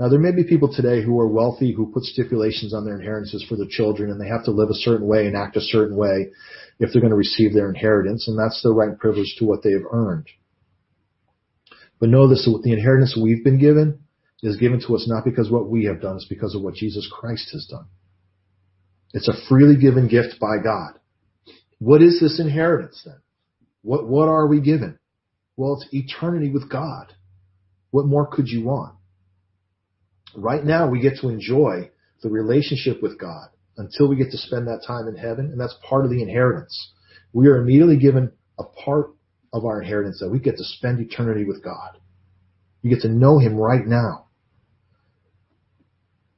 [0.00, 3.44] Now there may be people today who are wealthy who put stipulations on their inheritances
[3.46, 5.94] for their children and they have to live a certain way and act a certain
[5.94, 6.30] way
[6.78, 9.62] if they're going to receive their inheritance and that's their right and privilege to what
[9.62, 10.26] they have earned.
[11.98, 14.00] But know this, the inheritance we've been given
[14.42, 17.06] is given to us not because what we have done, it's because of what Jesus
[17.12, 17.84] Christ has done.
[19.12, 20.98] It's a freely given gift by God.
[21.78, 23.20] What is this inheritance then?
[23.82, 24.98] What, what are we given?
[25.58, 27.12] Well, it's eternity with God.
[27.90, 28.94] What more could you want?
[30.34, 31.90] Right now we get to enjoy
[32.22, 35.74] the relationship with God until we get to spend that time in heaven, and that's
[35.88, 36.92] part of the inheritance.
[37.32, 39.10] We are immediately given a part
[39.52, 41.98] of our inheritance that we get to spend eternity with God.
[42.82, 44.26] You get to know Him right now.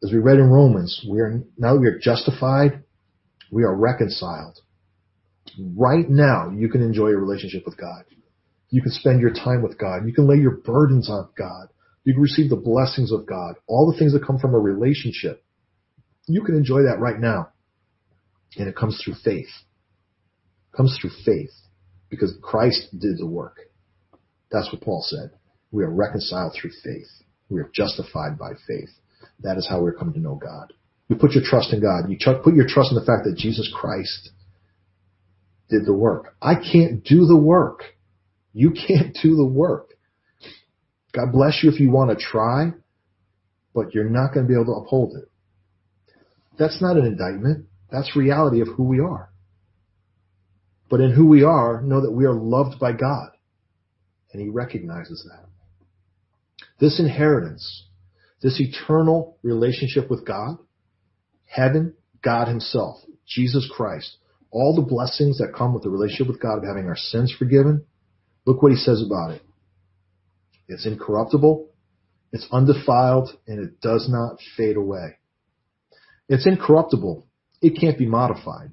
[0.03, 2.83] As we read in Romans, we are, now that we are justified,
[3.51, 4.59] we are reconciled.
[5.77, 8.05] Right now, you can enjoy a relationship with God.
[8.71, 10.07] You can spend your time with God.
[10.07, 11.69] You can lay your burdens on God.
[12.05, 15.45] You can receive the blessings of God, all the things that come from a relationship.
[16.27, 17.49] You can enjoy that right now.
[18.57, 19.49] And it comes through faith.
[20.73, 21.53] It comes through faith
[22.11, 23.59] because Christ did the work.
[24.51, 25.31] That's what Paul said.
[25.71, 27.09] We are reconciled through faith.
[27.49, 28.91] We are justified by faith.
[29.41, 30.73] That is how we're coming to know God.
[31.09, 32.11] You put your trust in God.
[32.11, 34.31] You put your trust in the fact that Jesus Christ
[35.69, 36.37] did the work.
[36.41, 37.83] I can't do the work.
[38.53, 39.91] You can't do the work.
[41.13, 42.73] God bless you if you want to try,
[43.75, 45.29] but you're not going to be able to uphold it.
[46.59, 47.67] That's not an indictment.
[47.91, 49.31] That's reality of who we are.
[50.89, 53.31] But in who we are, know that we are loved by God.
[54.33, 55.49] And He recognizes that.
[56.79, 57.87] This inheritance,
[58.43, 60.59] this eternal relationship with God,
[61.47, 62.97] heaven, God Himself,
[63.27, 64.17] Jesus Christ,
[64.51, 67.85] all the blessings that come with the relationship with God of having our sins forgiven,
[68.47, 69.43] look what He says about it.
[70.73, 71.69] It's incorruptible,
[72.33, 75.19] it's undefiled, and it does not fade away.
[76.29, 77.27] It's incorruptible.
[77.61, 78.73] It can't be modified.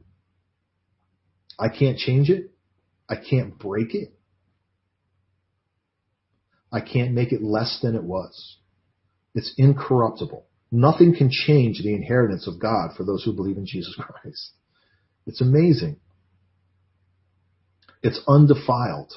[1.59, 2.51] I can't change it.
[3.09, 4.13] I can't break it.
[6.71, 8.57] I can't make it less than it was.
[9.35, 10.45] It's incorruptible.
[10.71, 14.51] Nothing can change the inheritance of God for those who believe in Jesus Christ.
[15.25, 15.97] It's amazing.
[18.01, 19.11] It's undefiled.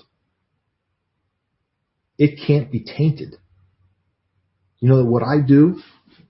[2.23, 3.35] It can't be tainted.
[4.79, 5.81] You know that what I do,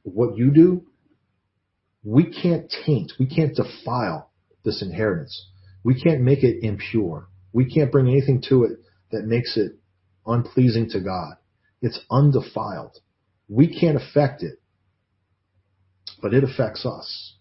[0.05, 0.87] what you do,
[2.03, 4.31] we can't taint, we can't defile
[4.65, 5.51] this inheritance.
[5.85, 7.29] We can't make it impure.
[7.53, 8.79] We can't bring anything to it
[9.11, 9.73] that makes it
[10.25, 11.35] unpleasing to God.
[11.83, 12.97] It's undefiled.
[13.51, 14.63] We can't affect it,
[16.23, 17.35] but it affects us.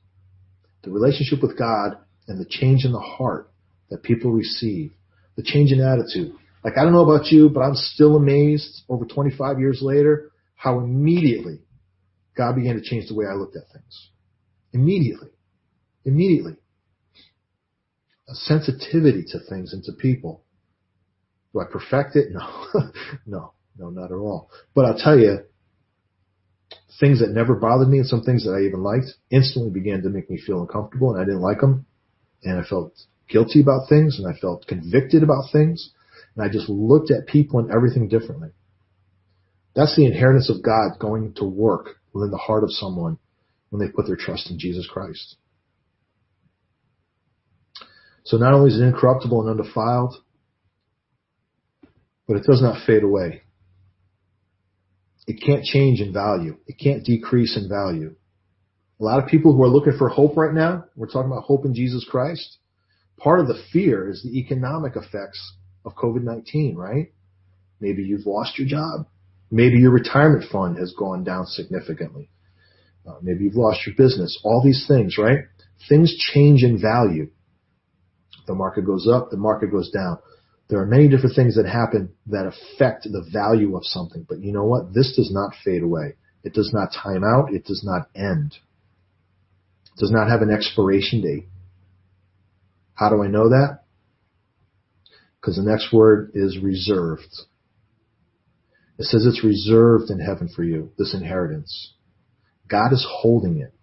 [0.83, 3.49] The relationship with God and the change in the heart
[3.89, 4.91] that people receive,
[5.37, 6.35] the change in attitude.
[6.63, 10.79] Like, I don't know about you, but I'm still amazed over 25 years later how
[10.79, 11.59] immediately
[12.37, 14.09] God began to change the way I looked at things.
[14.73, 15.29] Immediately.
[16.05, 16.57] Immediately.
[18.29, 20.43] A sensitivity to things and to people.
[21.53, 22.31] Do I perfect it?
[22.33, 22.91] No.
[23.25, 23.53] no.
[23.77, 24.49] No, not at all.
[24.75, 25.39] But I'll tell you,
[26.99, 30.09] things that never bothered me and some things that I even liked instantly began to
[30.09, 31.85] make me feel uncomfortable and I didn't like them.
[32.43, 32.93] And I felt
[33.29, 35.91] guilty about things and I felt convicted about things.
[36.35, 38.49] And I just looked at people and everything differently.
[39.75, 43.17] That's the inheritance of God going to work within the heart of someone
[43.69, 45.37] when they put their trust in Jesus Christ.
[48.23, 50.15] So not only is it incorruptible and undefiled,
[52.27, 53.41] but it does not fade away.
[55.27, 56.57] It can't change in value.
[56.67, 58.15] It can't decrease in value.
[58.99, 61.65] A lot of people who are looking for hope right now, we're talking about hope
[61.65, 62.57] in Jesus Christ.
[63.17, 67.11] Part of the fear is the economic effects of COVID-19, right?
[67.79, 69.07] Maybe you've lost your job.
[69.49, 72.29] Maybe your retirement fund has gone down significantly.
[73.05, 74.39] Uh, maybe you've lost your business.
[74.43, 75.39] All these things, right?
[75.89, 77.31] Things change in value.
[78.47, 80.19] The market goes up, the market goes down.
[80.69, 84.25] There are many different things that happen that affect the value of something.
[84.27, 84.93] But you know what?
[84.93, 86.15] This does not fade away.
[86.43, 87.53] It does not time out.
[87.53, 88.55] It does not end.
[89.85, 91.47] It does not have an expiration date.
[92.93, 93.83] How do I know that?
[95.41, 97.33] Because the next word is reserved.
[98.99, 101.93] It says it's reserved in heaven for you, this inheritance.
[102.67, 103.73] God is holding it.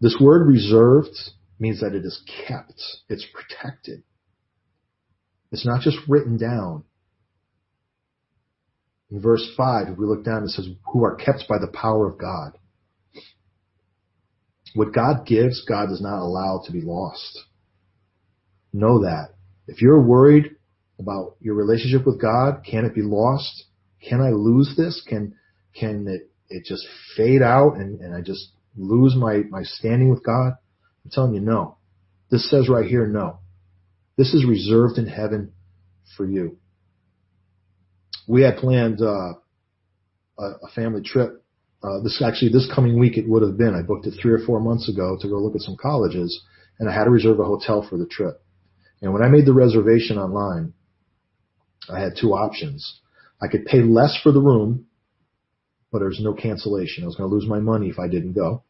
[0.00, 1.16] This word reserved
[1.60, 2.82] means that it is kept.
[3.08, 4.02] It's protected.
[5.52, 6.82] It's not just written down.
[9.12, 12.10] In verse 5, if we look down, it says, who are kept by the power
[12.10, 12.58] of God.
[14.74, 17.38] What God gives, God does not allow to be lost.
[18.72, 19.34] Know that.
[19.66, 20.56] If you're worried
[20.98, 23.64] about your relationship with God, can it be lost?
[24.06, 25.02] Can I lose this?
[25.06, 25.34] Can,
[25.74, 30.24] can it, it just fade out and, and I just lose my, my standing with
[30.24, 30.52] God?
[31.04, 31.76] I'm telling you no.
[32.30, 33.38] This says right here, no.
[34.16, 35.52] This is reserved in heaven
[36.16, 36.58] for you.
[38.28, 39.34] We had planned uh,
[40.38, 41.44] a, a family trip.
[41.82, 43.74] Uh, this actually this coming week it would have been.
[43.74, 46.40] I booked it three or four months ago to go look at some colleges,
[46.78, 48.41] and I had to reserve a hotel for the trip.
[49.02, 50.72] And when I made the reservation online,
[51.92, 53.00] I had two options.
[53.42, 54.86] I could pay less for the room,
[55.90, 57.02] but there was no cancellation.
[57.02, 58.62] I was going to lose my money if I didn't go.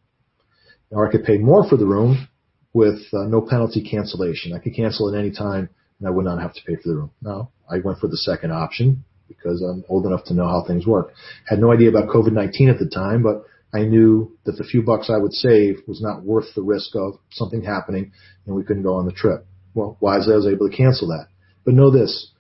[0.90, 2.28] Or I could pay more for the room
[2.72, 4.54] with uh, no penalty cancellation.
[4.54, 5.68] I could cancel at any time
[5.98, 7.10] and I would not have to pay for the room.
[7.20, 10.86] No, I went for the second option because I'm old enough to know how things
[10.86, 11.12] work.
[11.46, 15.10] Had no idea about COVID-19 at the time, but I knew that the few bucks
[15.10, 18.12] I would save was not worth the risk of something happening
[18.46, 19.46] and we couldn't go on the trip.
[19.74, 21.28] Well, wisely I was able to cancel that.
[21.64, 22.30] But know this,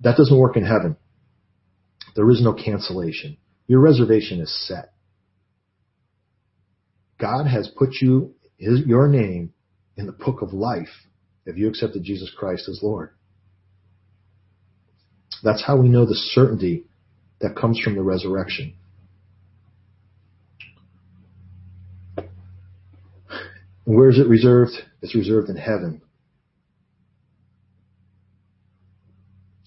[0.00, 0.96] that doesn't work in heaven.
[2.16, 3.36] There is no cancellation.
[3.66, 4.92] Your reservation is set.
[7.18, 9.52] God has put you, his, your name
[9.96, 10.88] in the book of life
[11.46, 13.10] if you accepted Jesus Christ as Lord.
[15.42, 16.84] That's how we know the certainty
[17.40, 18.74] that comes from the resurrection.
[23.84, 24.72] where is it reserved?
[25.02, 26.00] It's reserved in heaven.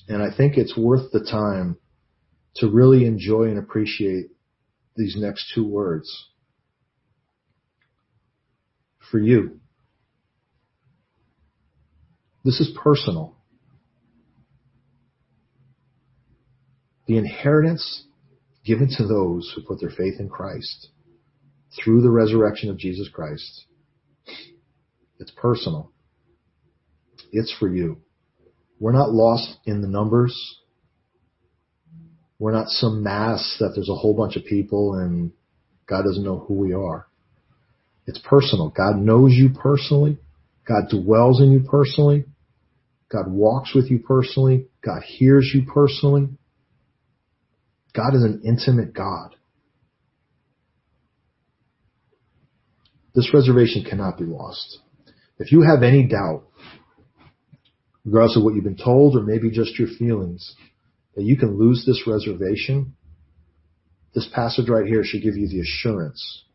[0.07, 1.77] And I think it's worth the time
[2.55, 4.27] to really enjoy and appreciate
[4.95, 6.27] these next two words.
[9.11, 9.59] For you.
[12.43, 13.35] This is personal.
[17.07, 18.03] The inheritance
[18.65, 20.89] given to those who put their faith in Christ
[21.75, 23.65] through the resurrection of Jesus Christ.
[25.19, 25.91] It's personal.
[27.31, 28.01] It's for you.
[28.79, 30.35] We're not lost in the numbers.
[32.39, 35.31] We're not some mass that there's a whole bunch of people and
[35.87, 37.07] God doesn't know who we are.
[38.05, 38.69] It's personal.
[38.69, 40.19] God knows you personally.
[40.67, 42.25] God dwells in you personally.
[43.09, 44.67] God walks with you personally.
[44.83, 46.29] God hears you personally.
[47.95, 49.35] God is an intimate God.
[53.15, 54.79] This reservation cannot be lost.
[55.39, 56.43] If you have any doubt,
[58.07, 60.55] regardless of what you've been told or maybe just your feelings,
[61.15, 62.95] that you can lose this reservation,
[64.15, 66.45] this passage right here should give you the assurance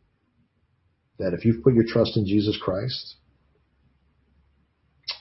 [1.18, 3.16] that if you've put your trust in Jesus Christ,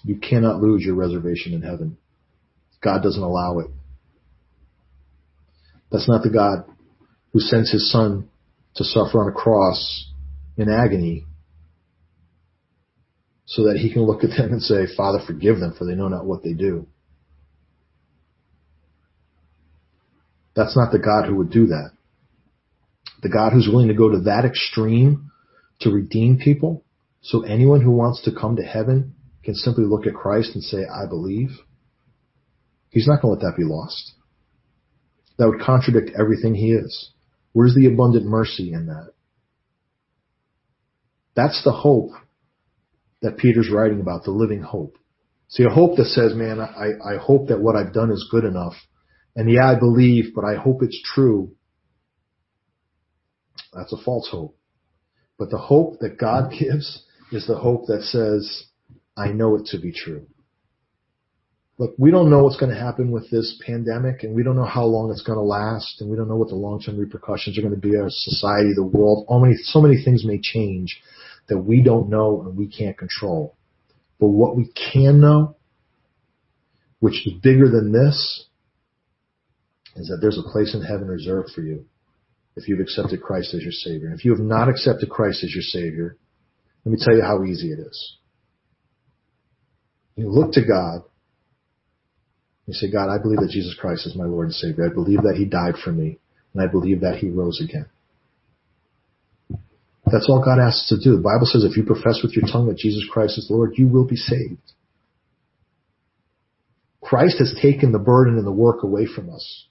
[0.06, 1.98] you cannot lose your reservation in heaven.
[2.82, 3.68] God doesn't allow it.
[5.92, 6.64] That's not the God
[7.34, 8.30] who sends his son
[8.76, 10.10] to suffer on a cross
[10.58, 11.26] in agony
[13.52, 16.08] so that he can look at them and say, Father, forgive them for they know
[16.08, 16.88] not what they do.
[20.56, 21.92] That's not the God who would do that.
[23.22, 25.32] The God who's willing to go to that extreme
[25.82, 26.86] to redeem people
[27.20, 30.86] so anyone who wants to come to heaven can simply look at Christ and say,
[30.86, 31.50] I believe.
[32.90, 34.14] He's not going to let that be lost.
[35.38, 37.12] That would contradict everything he is.
[37.52, 39.12] Where's the abundant mercy in that?
[41.36, 42.12] That's the hope
[43.22, 44.98] that Peter's writing about, the living hope.
[45.48, 48.46] See, a hope that says, man, I, I hope that what I've done is good
[48.46, 48.74] enough.
[49.36, 51.52] And yeah, I believe, but I hope it's true.
[53.74, 54.58] That's a false hope.
[55.38, 58.66] But the hope that God gives is the hope that says,
[59.18, 60.26] I know it to be true.
[61.78, 64.66] Look, we don't know what's going to happen with this pandemic and we don't know
[64.66, 67.62] how long it's going to last and we don't know what the long-term repercussions are
[67.62, 69.26] going to be our society, the world.
[69.30, 71.02] Many, so many things may change
[71.52, 73.58] that we don't know and we can't control.
[74.22, 75.58] But what we can know,
[77.00, 78.46] which is bigger than this,
[79.98, 81.86] is that there's a place in heaven reserved for you
[82.56, 84.08] if you've accepted Christ as your Savior.
[84.08, 86.16] And if you have not accepted Christ as your Savior,
[86.86, 88.18] let me tell you how easy it is.
[90.16, 91.02] You look to God.
[92.66, 94.90] You say, God, I believe that Jesus Christ is my Lord and Savior.
[94.90, 96.20] I believe that He died for me,
[96.54, 97.88] and I believe that He rose again.
[100.12, 101.16] That's all God asks us to do.
[101.16, 103.88] The Bible says if you profess with your tongue that Jesus Christ is Lord, you
[103.88, 104.60] will be saved.
[107.02, 109.68] Christ has taken the burden and the work away from us.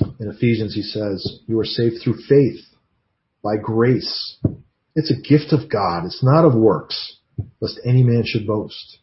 [0.00, 2.60] In Ephesians, he says, you are saved through faith,
[3.42, 4.38] by grace.
[4.94, 6.04] It's a gift of God.
[6.04, 7.18] It's not of works,
[7.60, 8.98] lest any man should boast.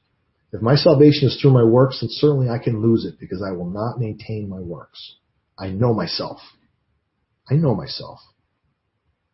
[0.51, 3.51] If my salvation is through my works, then certainly I can lose it because I
[3.51, 5.15] will not maintain my works.
[5.57, 6.39] I know myself.
[7.49, 8.19] I know myself.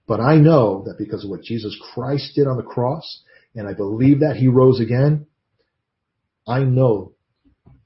[0.08, 3.24] But I know that because of what Jesus Christ did on the cross,
[3.56, 5.26] and I believe that he rose again,
[6.47, 7.14] I know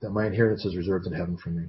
[0.01, 1.67] that my inheritance is reserved in heaven for me.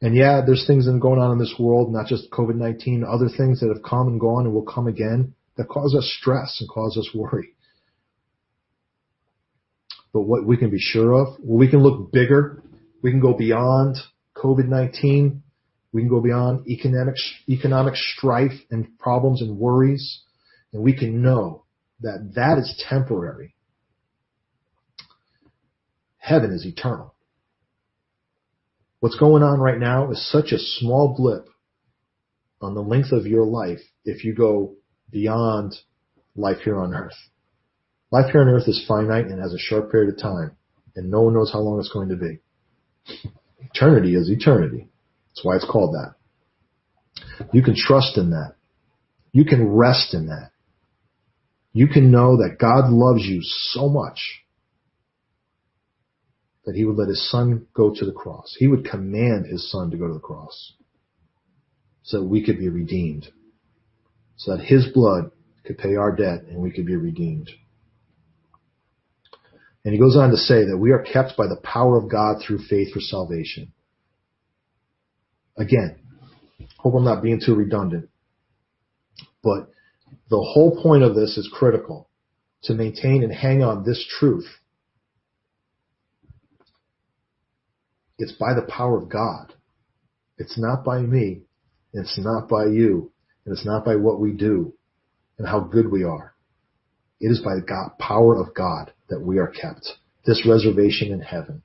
[0.00, 3.68] And yeah, there's things going on in this world, not just COVID-19, other things that
[3.68, 7.10] have come and gone and will come again that cause us stress and cause us
[7.14, 7.48] worry.
[10.12, 12.62] But what we can be sure of, we can look bigger.
[13.02, 13.96] We can go beyond
[14.36, 15.40] COVID-19.
[15.92, 17.14] We can go beyond economic,
[17.48, 20.22] economic strife and problems and worries.
[20.72, 21.64] And we can know
[22.00, 23.54] that that is temporary.
[26.18, 27.14] Heaven is eternal.
[29.00, 31.48] What's going on right now is such a small blip
[32.60, 34.74] on the length of your life if you go
[35.10, 35.74] beyond
[36.36, 37.14] life here on earth.
[38.10, 40.56] Life here on earth is finite and has a short period of time,
[40.96, 42.40] and no one knows how long it's going to be.
[43.60, 44.88] Eternity is eternity.
[45.38, 47.46] That's why it's called that.
[47.52, 48.54] You can trust in that.
[49.30, 50.50] You can rest in that.
[51.72, 54.42] You can know that God loves you so much
[56.64, 58.56] that he would let his son go to the cross.
[58.58, 60.72] He would command his son to go to the cross
[62.02, 63.28] so that we could be redeemed,
[64.36, 65.30] so that his blood
[65.64, 67.48] could pay our debt and we could be redeemed.
[69.84, 72.42] And he goes on to say that we are kept by the power of God
[72.42, 73.72] through faith for salvation.
[75.58, 75.98] Again,
[76.78, 78.08] hope I'm not being too redundant,
[79.42, 79.68] but
[80.30, 82.08] the whole point of this is critical
[82.64, 84.46] to maintain and hang on this truth
[88.18, 89.54] It's by the power of God.
[90.38, 91.42] It's not by me.
[91.92, 93.12] It's not by you.
[93.44, 94.74] And it's not by what we do
[95.38, 96.34] and how good we are.
[97.20, 99.88] It is by the God, power of God that we are kept.
[100.26, 101.62] This reservation in heaven.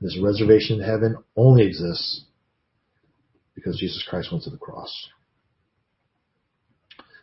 [0.00, 2.24] This reservation in heaven only exists
[3.56, 5.08] because Jesus Christ went to the cross.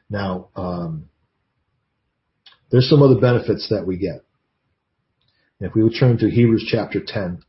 [0.10, 1.08] Now, um,
[2.70, 4.26] there's some other benefits that we get.
[5.62, 7.42] If we would turn to Hebrews chapter 10,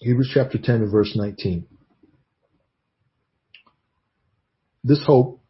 [0.00, 1.64] Hebrews chapter 10 and verse 19.
[4.84, 5.40] This hope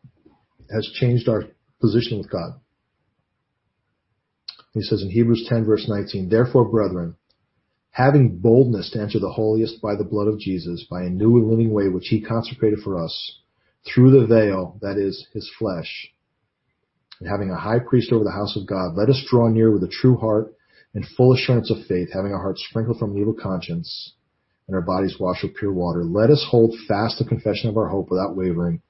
[0.70, 1.44] has changed our
[1.80, 2.60] position with God.
[4.72, 7.16] He says in Hebrews 10 verse 19, Therefore, brethren,
[7.90, 11.48] having boldness to enter the holiest by the blood of Jesus, by a new and
[11.48, 13.40] living way which he consecrated for us,
[13.86, 16.08] through the veil, that is, his flesh,
[17.20, 19.82] and having a high priest over the house of God, let us draw near with
[19.82, 20.54] a true heart
[20.94, 24.14] and full assurance of faith, having our hearts sprinkled from an evil conscience
[24.66, 26.04] and our bodies washed with pure water.
[26.04, 28.80] Let us hold fast the confession of our hope without wavering,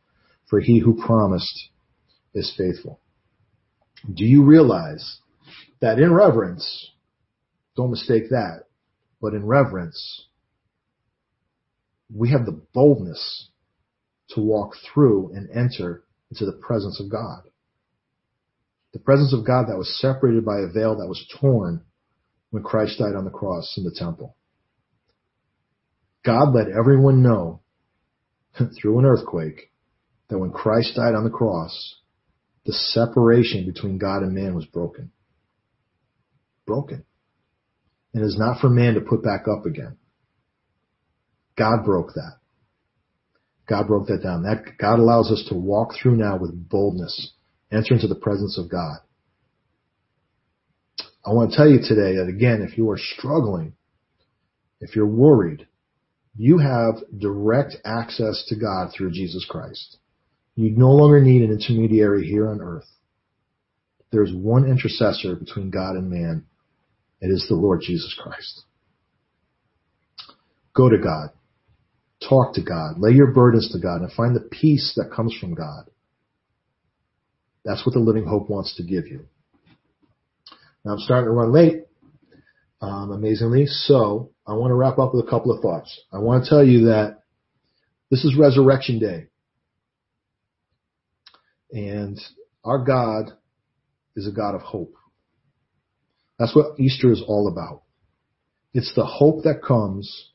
[0.53, 1.71] for he who promised
[2.35, 3.01] is faithful.
[4.13, 5.17] Do you realize
[5.81, 6.91] that in reverence,
[7.75, 8.65] don't mistake that,
[9.19, 10.27] but in reverence,
[12.15, 13.49] we have the boldness
[14.33, 17.45] to walk through and enter into the presence of God.
[18.93, 21.83] The presence of God that was separated by a veil that was torn
[22.51, 24.37] when Christ died on the cross in the temple.
[26.27, 27.63] God let everyone know
[28.79, 29.72] through an earthquake
[30.33, 31.97] that when Christ died on the cross,
[32.65, 35.13] the separation between God and man was broken.
[36.67, 37.05] Broken.
[38.15, 39.99] And is not for man to put back up again.
[41.59, 42.39] God broke that.
[43.69, 44.45] God broke that down.
[44.45, 47.33] That God allows us to walk through now with boldness,
[47.71, 48.97] enter into the presence of God.
[51.27, 53.75] I want to tell you today that again, if you are struggling,
[54.81, 55.67] if you're worried,
[56.35, 59.99] you have direct access to God through Jesus Christ.
[60.55, 62.89] You no longer need an intermediary here on earth.
[64.11, 66.45] There's one intercessor between God and man.
[67.21, 68.63] It is the Lord Jesus Christ.
[70.75, 71.31] Go to God.
[72.29, 72.99] Talk to God.
[72.99, 75.85] Lay your burdens to God and find the peace that comes from God.
[77.65, 79.27] That's what the living hope wants to give you.
[80.85, 81.85] Now I'm starting to run late,
[82.81, 83.67] um, amazingly.
[83.67, 86.01] So I want to wrap up with a couple of thoughts.
[86.13, 87.23] I want to tell you that
[88.11, 89.29] this is Resurrection Day.
[91.73, 92.21] And
[92.65, 93.33] our God
[94.15, 94.95] is a God of hope.
[96.39, 97.83] That's what Easter is all about.
[98.75, 100.31] It's the hope that comes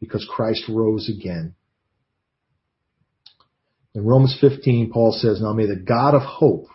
[0.00, 1.54] because Christ rose again.
[3.94, 6.66] In Romans 15, Paul says, Now may the God of hope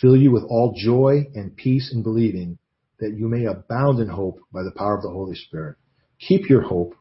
[0.00, 2.58] fill you with all joy and peace in believing
[3.00, 5.76] that you may abound in hope by the power of the Holy Spirit.
[6.20, 6.94] Keep your hope.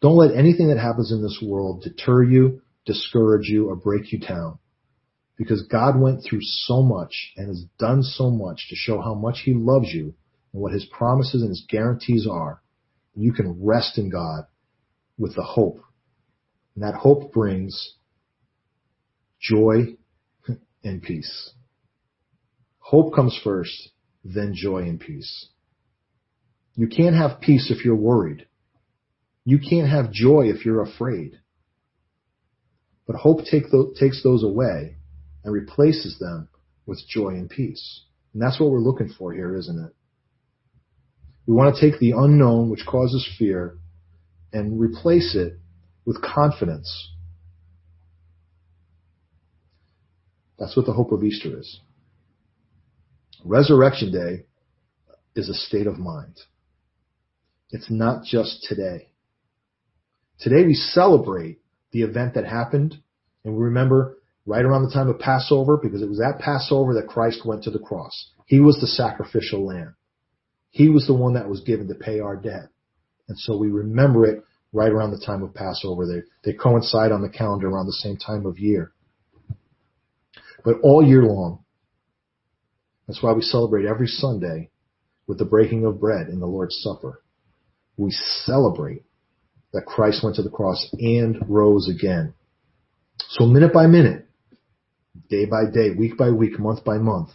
[0.00, 4.18] Don't let anything that happens in this world deter you, discourage you, or break you
[4.18, 4.58] down.
[5.42, 9.40] Because God went through so much and has done so much to show how much
[9.44, 10.14] He loves you
[10.52, 12.62] and what His promises and His guarantees are.
[13.16, 14.44] You can rest in God
[15.18, 15.80] with the hope.
[16.76, 17.94] And that hope brings
[19.40, 19.96] joy
[20.84, 21.50] and peace.
[22.78, 23.90] Hope comes first,
[24.24, 25.48] then joy and peace.
[26.76, 28.46] You can't have peace if you're worried.
[29.44, 31.40] You can't have joy if you're afraid.
[33.08, 33.64] But hope take
[33.98, 34.98] takes those away
[35.44, 36.48] and replaces them
[36.86, 38.02] with joy and peace.
[38.32, 39.92] And that's what we're looking for here, isn't it?
[41.46, 43.78] We want to take the unknown, which causes fear,
[44.52, 45.58] and replace it
[46.04, 47.10] with confidence.
[50.58, 51.80] That's what the hope of Easter is.
[53.44, 54.44] Resurrection Day
[55.34, 56.38] is a state of mind.
[57.70, 59.08] It's not just today.
[60.38, 62.96] Today we celebrate the event that happened
[63.44, 67.08] and we remember right around the time of Passover because it was at Passover that
[67.08, 68.30] Christ went to the cross.
[68.46, 69.94] He was the sacrificial lamb.
[70.70, 72.68] He was the one that was given to pay our debt.
[73.28, 76.06] And so we remember it right around the time of Passover.
[76.06, 78.92] They, they coincide on the calendar around the same time of year.
[80.64, 81.64] But all year long,
[83.06, 84.70] that's why we celebrate every Sunday
[85.26, 87.22] with the breaking of bread in the Lord's Supper.
[87.96, 89.04] We celebrate
[89.72, 92.34] that Christ went to the cross and rose again.
[93.30, 94.26] So minute by minute,
[95.28, 97.30] day by day, week by week, month by month,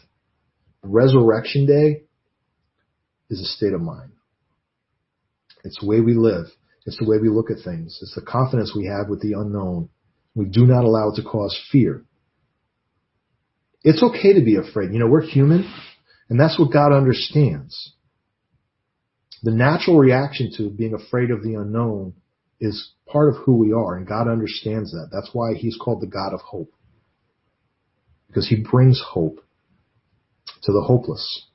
[0.84, 2.04] resurrection day
[3.30, 4.12] is a state of mind.
[5.64, 6.46] It's the way we live.
[6.86, 8.00] It's the way we look at things.
[8.02, 9.90] It's the confidence we have with the unknown.
[10.36, 12.06] We do not allow it to cause fear.
[13.84, 14.94] It's okay to be afraid.
[14.94, 15.72] You know, we're human,
[16.30, 17.94] and that's what God understands.
[19.44, 22.14] The natural reaction to being afraid of the unknown
[22.60, 25.10] is part of who we are, and God understands that.
[25.12, 26.72] That's why He's called the God of hope.
[28.28, 29.40] Because He brings hope
[30.64, 31.46] to the hopeless.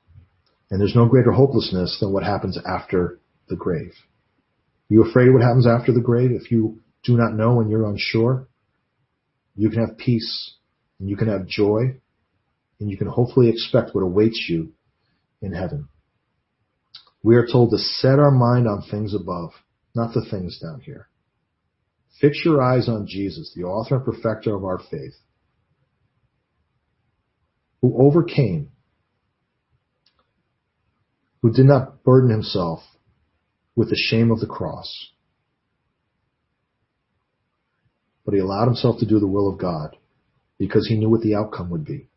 [0.69, 3.93] And there's no greater hopelessness than what happens after the grave.
[4.89, 6.31] Are you afraid of what happens after the grave?
[6.31, 8.47] If you do not know and you're unsure,
[9.55, 10.55] you can have peace
[10.99, 11.95] and you can have joy
[12.79, 14.73] and you can hopefully expect what awaits you
[15.41, 15.89] in heaven.
[17.21, 19.51] We are told to set our mind on things above,
[19.95, 21.07] not the things down here.
[22.19, 25.15] Fix your eyes on Jesus, the author and perfecter of our faith,
[27.83, 28.69] who overcame,
[31.41, 32.79] who did not burden himself
[33.75, 35.09] with the shame of the cross,
[38.23, 39.97] but he allowed himself to do the will of God
[40.57, 42.07] because he knew what the outcome would be.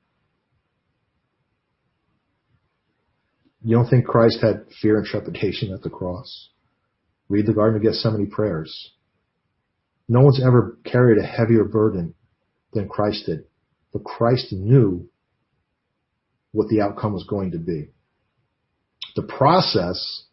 [3.64, 6.50] You don't think Christ had fear and trepidation at the cross?
[7.28, 8.92] Read the Garden of Gethsemane prayers.
[10.08, 12.14] No one's ever carried a heavier burden
[12.72, 13.46] than Christ did.
[13.92, 15.08] But Christ knew
[16.56, 17.90] what the outcome was going to be.
[19.14, 20.24] The process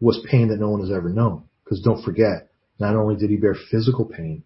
[0.00, 1.44] was pain that no one has ever known.
[1.62, 2.48] Because don't forget,
[2.78, 4.44] not only did he bear physical pain,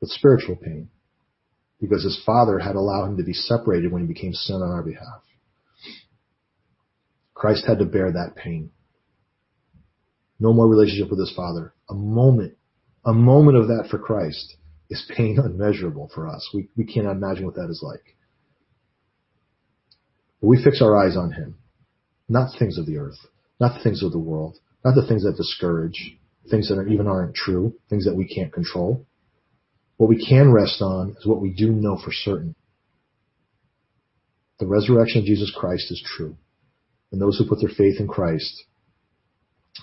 [0.00, 0.90] but spiritual pain.
[1.80, 4.82] Because his father had allowed him to be separated when he became sin on our
[4.82, 5.22] behalf.
[7.32, 8.72] Christ had to bear that pain.
[10.40, 11.74] No more relationship with his father.
[11.88, 12.56] A moment,
[13.04, 14.56] a moment of that for Christ
[14.90, 16.50] is pain unmeasurable for us.
[16.52, 18.16] We, we cannot imagine what that is like.
[20.40, 21.56] We fix our eyes on him,
[22.28, 23.18] not things of the earth,
[23.60, 26.16] not things of the world, not the things that discourage,
[26.50, 29.04] things that even aren't true, things that we can't control.
[29.96, 32.54] What we can rest on is what we do know for certain.
[34.60, 36.36] The resurrection of Jesus Christ is true.
[37.10, 38.64] And those who put their faith in Christ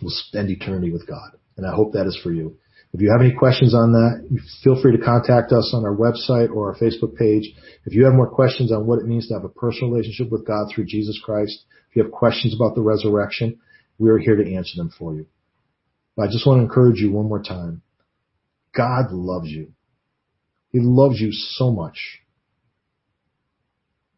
[0.01, 1.32] will spend eternity with God.
[1.58, 2.58] And I hope that is for you.
[2.96, 6.50] If you have any questions on that, feel free to contact us on our website
[6.50, 7.54] or our Facebook page.
[7.84, 10.48] If you have more questions on what it means to have a personal relationship with
[10.48, 13.60] God through Jesus Christ, if you have questions about the resurrection,
[13.98, 15.26] we are here to answer them for you.
[16.16, 17.82] But I just want to encourage you one more time.
[18.74, 19.74] God loves you.
[20.70, 22.22] He loves you so much.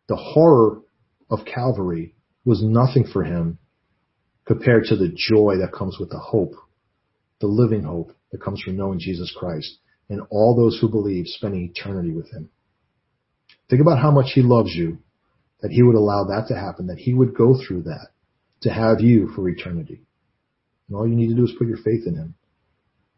[0.08, 0.82] The horror
[1.32, 2.14] of Calvary
[2.46, 3.58] was nothing for him
[4.46, 6.54] compared to the joy that comes with the hope,
[7.42, 9.78] the living hope that comes from knowing Jesus Christ
[10.10, 12.50] and all those who believe spending eternity with him.
[13.70, 15.00] Think about how much he loves you
[15.62, 18.08] that he would allow that to happen, that he would go through that
[18.62, 20.04] to have you for eternity.
[20.88, 22.36] And all you need to do is put your faith in him.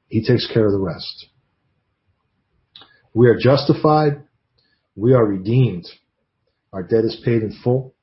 [0.07, 1.28] He takes care of the rest.
[3.14, 4.24] We are justified.
[4.95, 5.88] We are redeemed.
[6.74, 7.93] Our debt is paid in full.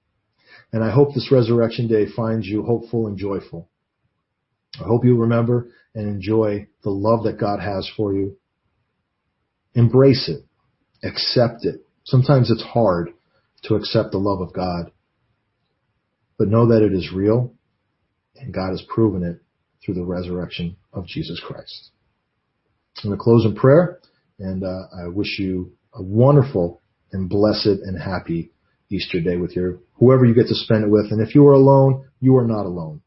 [0.72, 3.70] And I hope this resurrection day finds you hopeful and joyful.
[4.80, 8.36] I hope you remember and enjoy the love that God has for you.
[9.74, 10.44] Embrace it.
[11.02, 11.86] Accept it.
[12.04, 13.10] Sometimes it's hard
[13.64, 14.92] to accept the love of God,
[16.38, 17.54] but know that it is real
[18.36, 19.40] and God has proven it
[19.82, 21.90] through the resurrection of Jesus Christ.
[22.98, 23.98] I'm going to close in prayer
[24.38, 26.82] and uh, I wish you a wonderful
[27.12, 28.52] and blessed and happy
[28.90, 31.10] Easter day with your whoever you get to spend it with.
[31.10, 33.00] And if you are alone, you are not alone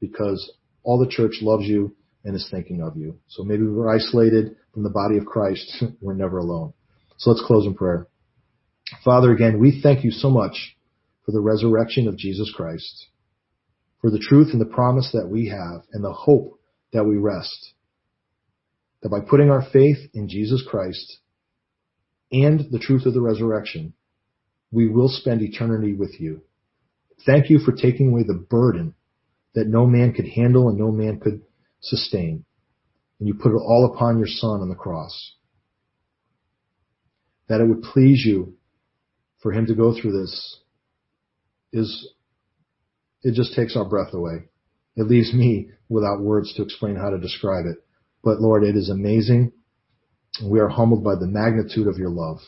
[0.00, 1.94] because all the church loves you
[2.24, 3.18] and is thinking of you.
[3.28, 5.84] So maybe we're isolated from the body of Christ.
[6.00, 6.72] we're never alone.
[7.18, 8.08] So let's close in prayer.
[9.04, 10.76] Father, again, we thank you so much
[11.24, 13.06] for the resurrection of Jesus Christ,
[14.00, 16.58] for the truth and the promise that we have and the hope
[16.92, 17.72] that we rest.
[19.02, 21.18] That by putting our faith in Jesus Christ
[22.32, 23.94] and the truth of the resurrection,
[24.70, 26.42] we will spend eternity with you.
[27.24, 28.94] Thank you for taking away the burden
[29.54, 31.42] that no man could handle and no man could
[31.84, 32.44] sustain.
[33.18, 35.32] And you put it all upon your son on the cross.
[37.48, 38.54] That it would please you
[39.42, 40.58] for him to go through this
[41.72, 42.12] is,
[43.22, 44.48] it just takes our breath away.
[44.96, 47.76] It leaves me without words to explain how to describe it.
[48.22, 49.52] But Lord, it is amazing.
[50.42, 52.38] We are humbled by the magnitude of your love.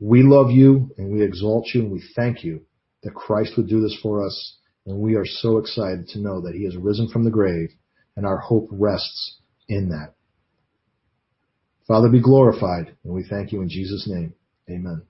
[0.00, 2.62] We love you and we exalt you and we thank you
[3.04, 4.56] that Christ would do this for us.
[4.86, 7.70] And we are so excited to know that he has risen from the grave
[8.16, 9.38] and our hope rests
[9.68, 10.14] in that.
[11.86, 14.34] Father, be glorified and we thank you in Jesus' name.
[14.70, 15.02] Amen.